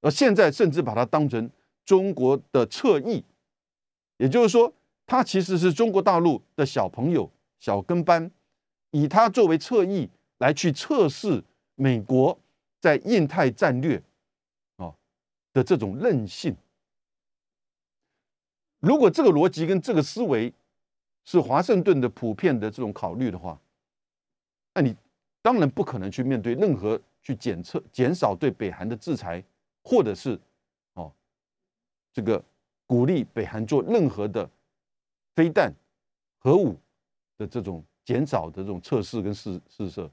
[0.00, 1.48] 而现在甚至把它当成
[1.84, 3.24] 中国的侧翼，
[4.18, 4.72] 也就是说。
[5.08, 8.28] 他其实是中国大陆的小朋友、小跟班，
[8.90, 11.44] 以他作为侧翼来去测试
[11.76, 12.36] 美国
[12.80, 14.02] 在印太战略
[14.78, 14.92] 啊
[15.52, 16.56] 的这种韧性。
[18.86, 20.52] 如果这个逻辑跟这个思维
[21.24, 23.60] 是华盛顿的普遍的这种考虑的话，
[24.74, 24.94] 那你
[25.42, 29.42] 当然不可能去面对任何去检测、减少对北韩的制裁，
[29.82, 30.40] 或者是
[30.94, 31.12] 哦
[32.12, 32.42] 这个
[32.86, 34.48] 鼓励北韩做任何的。
[35.34, 35.70] 飞弹、
[36.38, 36.74] 核武
[37.36, 40.10] 的这种减少的这种测试跟试试射，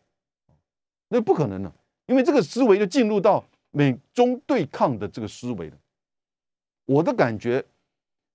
[1.07, 1.73] 那不可能的，
[2.07, 5.77] 因为这个思维就进入到美中对抗的这个思维了。
[6.83, 7.63] 我的感觉，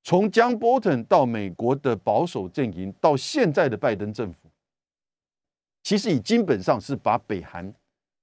[0.08, 4.48] 从江波特到美国的保守阵营，到现在的拜登政府，
[5.82, 7.70] 其实已基本上是把北韩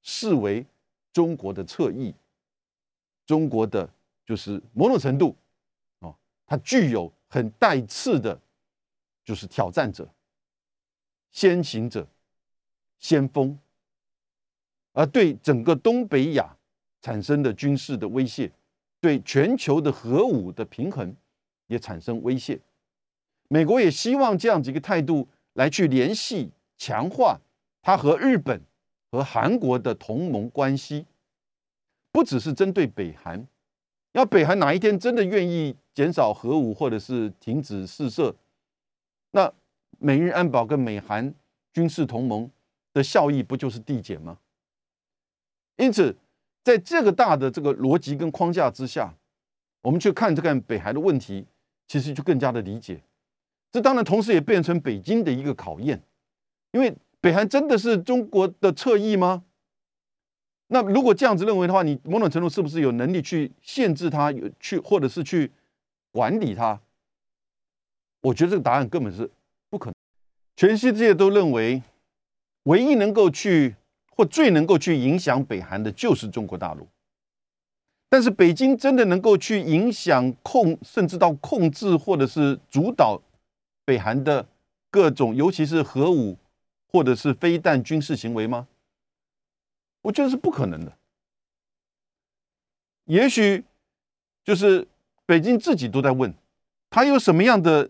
[0.01, 0.65] 视为
[1.13, 2.15] 中国的侧翼，
[3.27, 3.87] 中国的
[4.25, 5.35] 就是某种程度，
[5.99, 6.15] 哦，
[6.47, 8.41] 它具有很带刺的。
[9.23, 10.07] 就是挑战者、
[11.31, 12.07] 先行者、
[12.99, 13.57] 先锋，
[14.93, 16.55] 而对整个东北亚
[17.01, 18.51] 产生的军事的威胁，
[18.99, 21.15] 对全球的核武的平衡
[21.67, 22.59] 也产生威胁。
[23.47, 27.39] 美国也希望这样子一个态度来去联系、强化
[27.81, 28.61] 他和日本
[29.11, 31.05] 和韩国的同盟关系，
[32.11, 33.47] 不只是针对北韩，
[34.13, 38.35] 要北韩哪一天真的愿意减少核武或者是停止试射。
[39.31, 39.53] 那
[39.99, 41.33] 美日安保跟美韩
[41.71, 42.49] 军事同盟
[42.93, 44.39] 的效益不就是递减吗？
[45.77, 46.17] 因此，
[46.63, 49.13] 在这个大的这个逻辑跟框架之下，
[49.81, 51.45] 我们去看这个北韩的问题，
[51.87, 53.01] 其实就更加的理解。
[53.71, 56.01] 这当然同时也变成北京的一个考验，
[56.71, 59.43] 因为北韩真的是中国的侧翼吗？
[60.67, 65.51] 那如果这样子认为的话，你某种程度是不是有能力去限制它，去或者是去
[66.11, 66.79] 管理它？
[68.21, 69.29] 我觉得这个答案根本是
[69.69, 69.95] 不可能。
[70.55, 71.83] 全世界都认为，
[72.63, 73.75] 唯一能够去
[74.09, 76.87] 或最能够去影响北韩的就是中国大陆。
[78.15, 83.21] 但是北京真的能够去影响、控，甚至到控制或者是主导
[83.83, 84.47] 北韩的
[84.89, 86.37] 各种，尤其是核武
[86.87, 88.69] 或者是飞弹军事行为吗？
[90.03, 90.97] 我觉得是不可能的。
[93.03, 93.65] 也许
[94.45, 94.87] 就是
[95.25, 96.33] 北京自己都在问，
[96.89, 97.89] 他有什么样的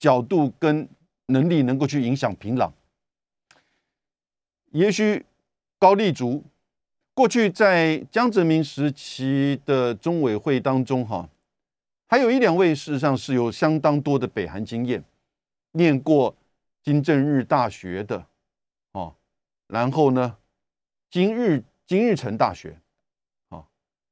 [0.00, 0.88] 角度跟
[1.26, 2.72] 能力能够去影响平壤？
[4.72, 5.24] 也许
[5.78, 6.42] 高丽族。
[7.20, 11.28] 过去在江泽民时期的中委会当中，哈，
[12.08, 15.04] 还有一两位事实上是有相当多的北韩经验，
[15.72, 16.34] 念过
[16.82, 18.26] 金正日大学的，
[18.92, 19.14] 哦，
[19.66, 20.38] 然后呢，
[21.10, 22.80] 金日金日成大学，
[23.50, 23.66] 啊，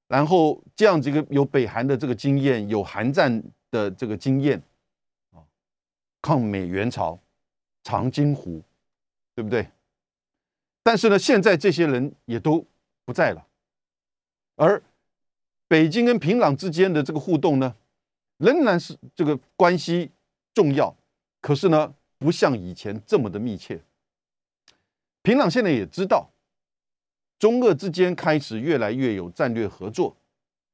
[0.09, 4.62] 然后这样子一个有北韩的这个经验，有韩战的这个经验，
[5.30, 5.40] 啊，
[6.20, 7.18] 抗美援朝，
[7.82, 8.62] 长津湖，
[9.34, 9.66] 对不对？
[10.82, 12.66] 但是呢，现在这些人也都。
[13.09, 13.46] 不在了，
[14.56, 14.82] 而
[15.66, 17.74] 北京跟平壤之间的这个互动呢，
[18.36, 20.11] 仍然是这个关系
[20.52, 20.94] 重要，
[21.40, 23.80] 可是呢，不像以前这么的密切。
[25.22, 26.28] 平壤现在也知道，
[27.38, 30.14] 中俄之间开始越来越有战略合作，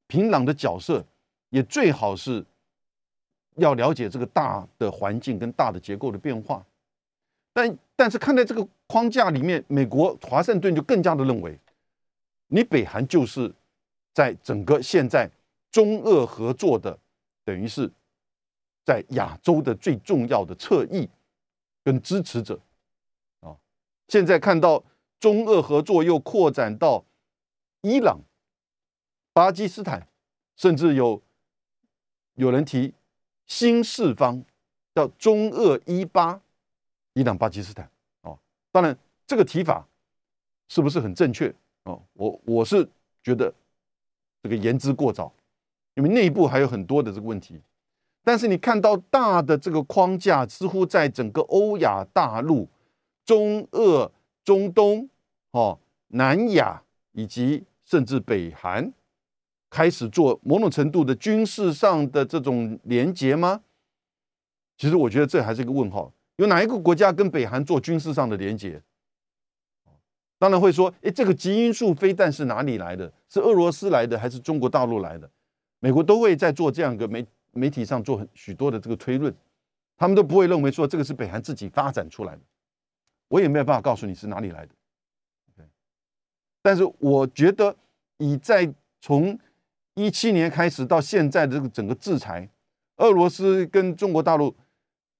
[0.08, 1.06] 平壤的角色
[1.50, 2.44] 也最好是
[3.54, 6.66] 要了解这个大的环境跟大的结构的变化，
[7.52, 11.56] 但但是看在这个框架里面，美国华盛顿就更加的认为。
[12.48, 13.52] 你北韩就是
[14.12, 15.30] 在整个现在
[15.70, 16.98] 中俄合作的，
[17.44, 17.90] 等于是
[18.84, 21.08] 在亚洲的最重要的侧翼
[21.82, 22.60] 跟支持者
[23.40, 23.56] 啊。
[24.08, 24.84] 现在看到
[25.18, 27.04] 中俄合作又扩展到
[27.80, 28.20] 伊朗、
[29.32, 30.06] 巴基斯坦，
[30.56, 31.20] 甚至有
[32.34, 32.94] 有人提
[33.46, 34.44] 新四方
[34.94, 36.40] 叫中俄伊巴，
[37.14, 37.90] 伊朗、巴基斯坦
[38.20, 38.38] 啊。
[38.70, 39.88] 当然，这个提法
[40.68, 41.54] 是不是很正确？
[41.84, 42.86] 哦，我我是
[43.22, 43.52] 觉得
[44.42, 45.32] 这个言之过早，
[45.94, 47.60] 因为内部还有很多的这个问题。
[48.22, 52.66] 但是你看到大的这个框架，似乎在整个欧亚大陆、
[53.24, 54.10] 中俄、
[54.42, 55.08] 中东、
[55.50, 55.78] 哦
[56.08, 56.82] 南亚
[57.12, 58.92] 以及甚至北韩，
[59.68, 63.60] 开始做某种程度的军事上的这种连结吗？
[64.78, 66.12] 其实我觉得这还是一个问号。
[66.36, 68.80] 有哪一个国家跟北韩做军事上的连结？
[70.44, 73.10] 当然会说，哎，这个基因素飞弹是哪里来的？
[73.30, 75.30] 是俄罗斯来的还是中国大陆来的？
[75.78, 79.34] 美国都会在做这样一个媒媒体上做很许多的这个推论，
[79.96, 82.42] 他们都不会认为说这个是北韩自己发展出来的。
[83.28, 84.74] 我也没有办法告诉你是哪里来的。
[86.60, 87.74] 但是我觉得，
[88.18, 88.70] 以在
[89.00, 89.38] 从
[89.94, 92.46] 一七年开始到现在的这个整个制裁，
[92.96, 94.54] 俄罗斯跟中国大陆。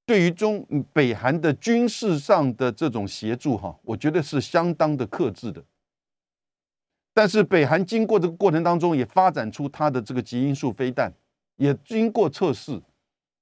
[0.06, 5.62] 对于中北韩的军事上的这种协助，哈，我觉得是相当的克制的。
[7.14, 11.12] 但是北韩经过这个过程当中，也发展出它的这个极音速飞弹，
[11.56, 12.82] 也经过测试。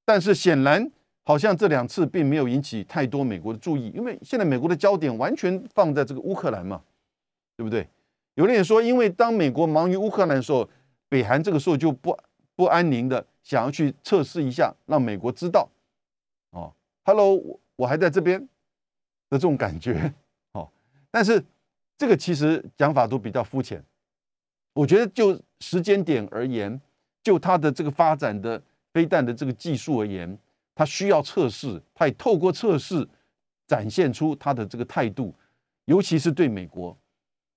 [0.04, 0.90] 但是显然，
[1.24, 6.82] 好像这两次并没有引起太多美国的注意，因为现在美国的焦点完全放在这个乌克兰嘛，
[7.56, 7.88] 对不对？
[8.34, 10.68] 有人也说，因为当美国忙于乌克兰的时候，
[11.08, 12.16] 北韩这个时候就不
[12.54, 15.68] 不安宁的想要去测试一下，让美国知道。
[17.04, 18.40] Hello，我我还在这边
[19.28, 20.14] 的这种感觉，
[20.52, 20.68] 哦，
[21.10, 21.44] 但是
[21.98, 23.82] 这个其实讲法都比较肤浅。
[24.72, 26.80] 我觉得就时间点而言，
[27.24, 30.38] 就它的这个发展的飞弹的这个技术而言，
[30.76, 33.06] 它需要测试，它也透过测试
[33.66, 35.34] 展现出它的这个态度，
[35.86, 36.96] 尤其是对美国。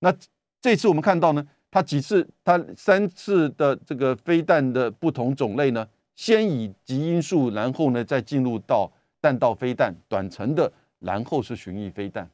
[0.00, 0.12] 那
[0.60, 8.90] 这次我们看到呢，它几次，它三次的这个飞弹的不同种类呢，先以极音速，然后呢再进入到。
[9.26, 12.30] 弹道飞弹、短程的，然后是巡弋飞弹，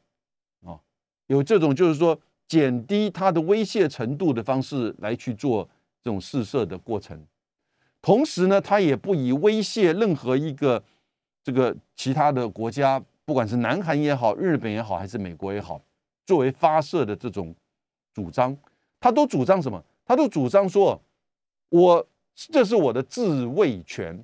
[0.63, 0.79] 啊，
[1.27, 5.67] 有这种就是说减低它的威胁程度的方式来去做
[6.03, 7.19] 这种试射的过程。
[8.03, 10.85] 同时呢，它也不以威胁任何一个
[11.43, 15.81] 这个其他的国家，不管是南韩也好、日本也好，还是美国也好，
[16.27, 17.55] 作为发射的这种
[18.13, 18.55] 主张，
[19.01, 19.83] 他都主张什么？
[20.05, 21.01] 他都主张说，
[21.71, 24.23] 我这是我的自卫权。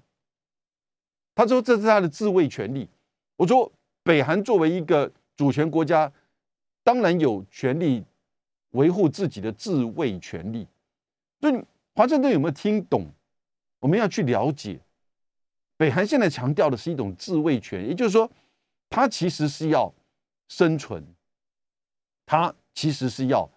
[1.39, 2.91] 他说：“这是他的自卫权利。”
[3.39, 3.71] 我说
[4.03, 6.13] ：“北韩作为一个主权国家，
[6.83, 8.05] 当然有权利
[8.71, 10.67] 维护自己的自卫权利。”
[11.41, 11.65] 所以
[11.95, 13.07] 华盛顿有没有听懂？
[13.79, 14.81] 我们要去了解，
[15.77, 18.29] 北韩现在强调的是一种自卫权，也就是说，
[18.91, 19.95] 他其实是要
[20.49, 21.07] 生存，
[22.27, 23.49] 他其实是要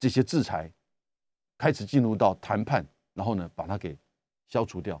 [0.00, 0.68] 这些制裁
[1.56, 2.84] 开始进入到谈判，
[3.14, 3.96] 然后呢，把它给
[4.48, 5.00] 消除掉。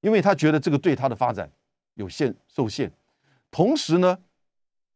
[0.00, 1.50] 因为他觉得这个对他的发展
[1.94, 2.90] 有限受限，
[3.50, 4.18] 同时呢，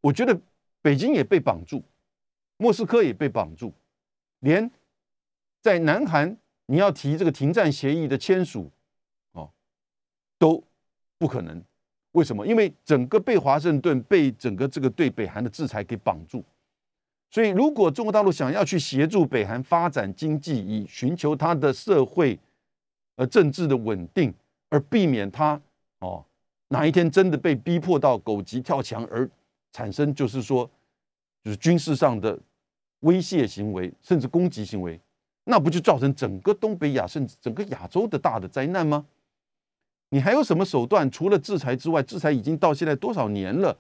[0.01, 0.41] 我觉得
[0.81, 1.83] 北京也被绑住，
[2.57, 3.73] 莫斯科也被绑住，
[4.41, 4.71] 连
[5.61, 6.37] 在南韩
[6.67, 8.71] 你要提这个停战协议的签署，
[9.33, 9.51] 哦，
[10.39, 10.63] 都
[11.19, 11.63] 不可能。
[12.13, 12.47] 为什么？
[12.47, 16.45] 因为整个被华盛顿、被整个这个对北韩的制裁给绑住。
[17.31, 22.39] 所以，如果中国大陆想要去协助北韩发展经济，以寻求它的社会、
[23.17, 24.35] 呃政治的稳定，
[24.73, 25.61] 而避免他
[25.99, 26.25] 哦
[26.69, 29.29] 哪一天真的被逼迫到狗急跳墙，而
[29.71, 30.69] 产生就是说
[31.45, 32.39] 就是军事上的
[33.01, 34.99] 威胁行为，甚至攻击行为，
[35.45, 39.05] 那不就造成整个东北亚甚至整个亚洲的大的灾难吗？
[40.09, 41.11] 你还有什么手段？
[41.11, 43.77] 除了制裁之外，制裁已经到现在多少年了，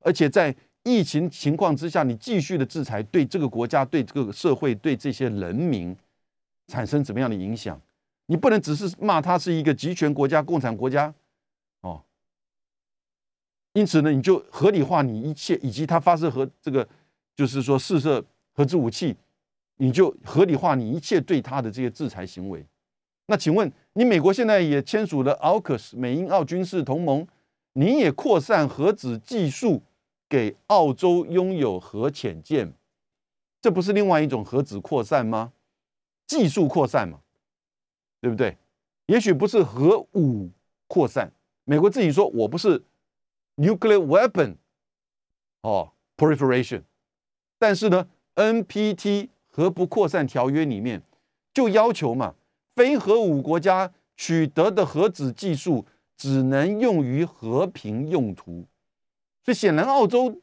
[0.00, 0.54] 而且在。
[0.86, 5.96] 疫情情况之下，你继续的制裁对这个国家、对这个社会、对这些人民
[6.66, 7.80] 产生怎么样的影响？
[8.26, 11.14] 你不能只是骂他是一个集权国家、共产国家
[11.80, 12.02] 哦。
[13.72, 16.88] 因此呢，你就合理化你一切，以及他发射核这个，
[17.34, 19.16] 就是说试射核子武器，
[19.76, 22.66] 你就合理化你一切对他的这些制裁行为。
[23.26, 27.26] 那请问，你美国现在也签署了 AUKUS 美英澳军事同盟，
[27.72, 29.82] 你也扩散核子技术？
[30.26, 32.72] 给澳洲拥有核潜舰，
[33.60, 35.52] 这不是另外一种核子扩散吗？
[36.26, 37.20] 技术扩散嘛，
[38.24, 38.56] 对不对？
[39.04, 40.50] 也许不是核武
[40.86, 41.30] 扩散。
[41.64, 42.82] 美国自己说我不是
[43.56, 44.56] nuclear weapon
[45.60, 46.80] 哦 proliferation，
[47.58, 51.02] 但是呢，NPT 核不扩散条约里面
[51.52, 52.34] 就要求嘛，
[52.74, 55.84] 非核武国家取得的核子技术
[56.16, 58.64] 只能用于和平用途。
[59.44, 60.40] 所以显然，澳洲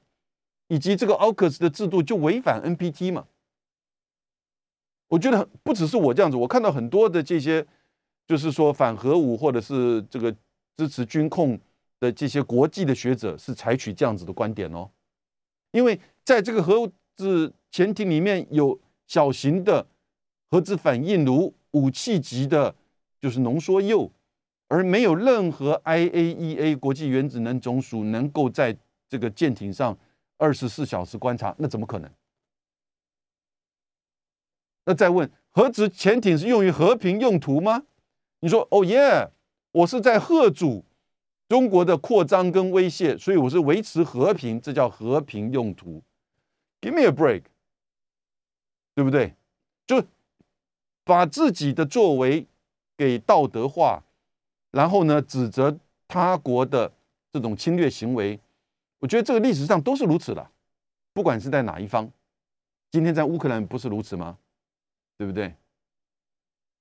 [0.67, 3.25] 以及这个 AUKUS 的制度就违反 NPT 嘛？
[5.11, 7.65] 我觉得不只是我这样子，我看到很多的这些，
[8.25, 10.33] 就是说反核武或者是这个
[10.77, 11.59] 支持军控
[11.99, 14.89] 的这些国际的学者是采取这样子的观点哦。
[15.73, 19.85] 因为在这个核子潜艇里面有小型的
[20.49, 22.73] 核子反应炉、武器级的，
[23.19, 24.09] 就是浓缩铀，
[24.69, 28.77] 而没有任何 IAEA 国际原子能总署能够在
[29.09, 29.97] 这个舰艇上
[30.37, 32.09] 二十四小时观察，那怎么可能？
[34.85, 37.83] 那再问，核子潜艇是用于和平用途吗？
[38.39, 39.29] 你说，哦耶，
[39.71, 40.83] 我是在贺阻
[41.47, 46.01] 中国的扩张跟威胁，所以我是维持和平，这叫和平用途。
[46.81, 47.43] Give me a break，
[48.95, 49.35] 对不对？
[49.85, 50.03] 就
[51.03, 52.47] 把自己的作为
[52.97, 54.03] 给道德化，
[54.71, 55.77] 然后呢，指责
[56.07, 56.91] 他国的
[57.31, 58.39] 这种侵略行为。
[58.99, 60.49] 我觉得这个历史上都是如此的，
[61.13, 62.09] 不管是在哪一方，
[62.91, 64.37] 今天在乌克兰不是如此吗？
[65.21, 65.53] 对不对？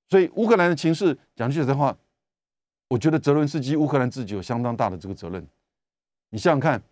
[0.08, 1.94] 所以乌克兰的情势讲句实在话，
[2.88, 5.46] 我觉得泽伦斯基乌克兰自己有相当大的这个责任。
[6.30, 6.82] 你想想看，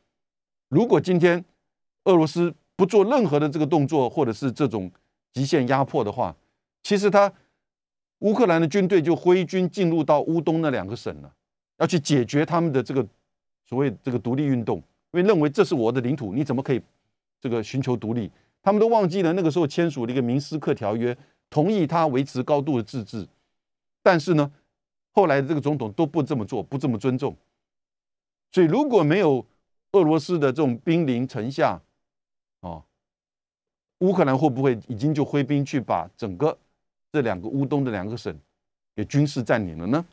[0.69, 1.43] 如果今天
[2.05, 4.93] 俄罗斯不做任何的这个动作，或者是这种
[5.33, 6.37] 极限压迫的话，
[6.83, 7.33] 其实他
[8.19, 11.35] 乌克兰的军队就挥军进入到乌东那两个省了，
[11.79, 13.03] 要去解决他们的这个
[13.65, 14.77] 所谓这个独立运动。
[15.13, 16.83] 因为认为这是我的领土，你怎么可以
[17.41, 18.31] 这个寻求独立？
[18.61, 21.17] 他们都忘记了那个时候签署了一个明斯克条约，
[21.51, 23.27] 同意他维持高度的自治。
[24.03, 24.51] 但是呢，
[25.13, 27.37] 后来的这个总统都不这么做，不这么尊重。
[28.53, 29.45] 所以如果没有
[29.93, 31.81] 俄罗斯的这种兵临城下，
[32.61, 32.83] 哦，
[33.99, 36.57] 乌克兰会不会已经就挥兵去把整个
[37.13, 38.35] 这两个乌东的两个省
[38.95, 40.05] 给军事占领了呢？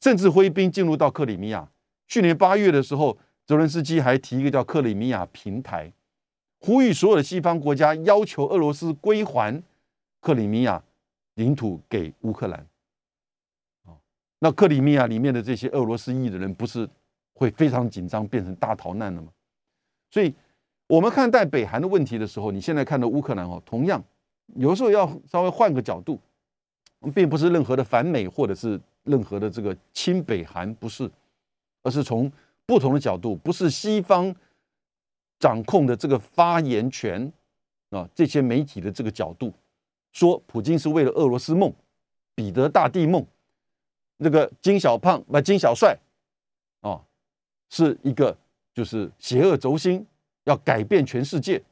[0.00, 1.68] 甚至挥兵进入到克里米亚。
[2.08, 3.16] 去年八月的时候。
[3.48, 5.92] 泽伦斯基还提一个叫克里米亚平台，
[6.58, 9.62] 呼吁所有的西方国家要求俄罗斯归还
[10.26, 10.82] 克里米亚
[11.34, 12.66] 领土给乌克兰。
[14.40, 16.88] 那克里米亚里面的这些俄罗斯裔的人不是
[17.32, 19.28] 会非常紧张，变成大逃难了吗？
[20.10, 20.34] 所以，
[20.88, 24.02] 我们看待北韩的问题的时候，你现在看到乌克兰哦，同样
[24.56, 26.18] 有时候要稍微换个角度，
[27.14, 31.08] 并不是任何的反美或者是任何的这个亲北韩，不是，
[31.84, 32.28] 而是从。
[32.68, 34.34] 不同的角度，不是西方
[35.38, 37.32] 掌控的这个发言权
[37.90, 39.52] 啊，这些媒体的这个角度，
[40.16, 41.70] 说普京是为了俄罗斯梦，
[42.34, 43.22] 彼得大帝梦，
[44.16, 45.94] 那个金小胖不金小帅
[46.80, 46.98] 啊，
[47.68, 48.34] 是一个
[48.72, 50.06] 就是邪恶轴心，
[50.44, 51.62] 要改变全世界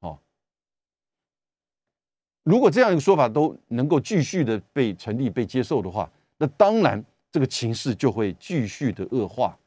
[0.00, 0.18] 啊。
[2.42, 9.58] 如果这样一个说法都能够继续的被成立、被接受的话，那当然这个情势就会继续的恶化。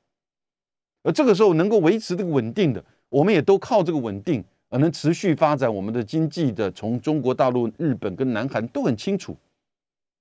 [1.01, 6.71] 而这个时候能够维持这个稳定的，我们也都靠这个稳定而能持续发展我们的经济的。
[6.71, 9.35] 从中国大陆、日本跟南韩都很清楚，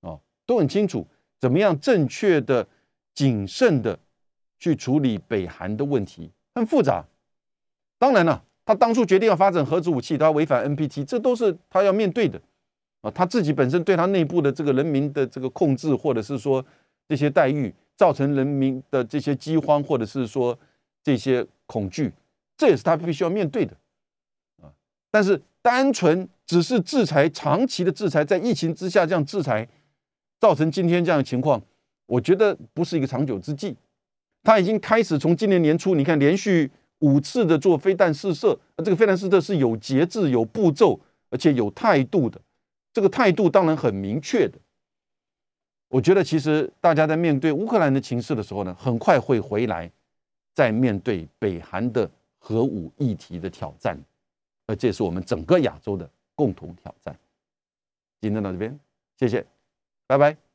[0.01, 1.05] 啊，都很清楚
[1.39, 2.67] 怎么样正确的、
[3.13, 3.97] 谨慎的
[4.57, 7.05] 去处理北韩的问题，很复杂。
[7.97, 12.41] 当然了，他当初决定要发展核子武器，他违反 NPT，这都是他要面对的
[13.01, 13.11] 啊。
[13.11, 16.65] 他自己本身对他内部的这个人民的这个控制，或者是说
[17.07, 20.57] 这些待遇，造成人民的这些饥荒，或者是说
[21.03, 22.13] 这些恐惧，
[22.57, 23.75] 这也是他必须要面对的。
[25.11, 29.67] 但是单纯只是制裁，长期的制裁，在疫情之下这样制裁，
[30.39, 31.61] 造成今天这样的情况，
[32.05, 33.75] 我觉得不是一个长久之计。
[34.43, 36.71] 他已经开始从今年年初，你看连续。
[37.01, 40.99] 五次的做飞弹试射，这个飞弹试射是有节制、有步骤，
[41.29, 42.37] 而且有态度的。
[42.91, 44.59] 这个态度当然很明确的。
[45.87, 49.89] 我觉得其实大家在面对乌克兰的情势的时候呢，很快会回来，
[50.53, 53.97] 在面对北韩的核武议题的挑战，
[54.69, 57.17] 而这是我们整个亚洲的共同挑战。
[58.21, 58.79] 今天到这边，
[59.17, 59.43] 谢谢，
[60.05, 60.48] 拜拜。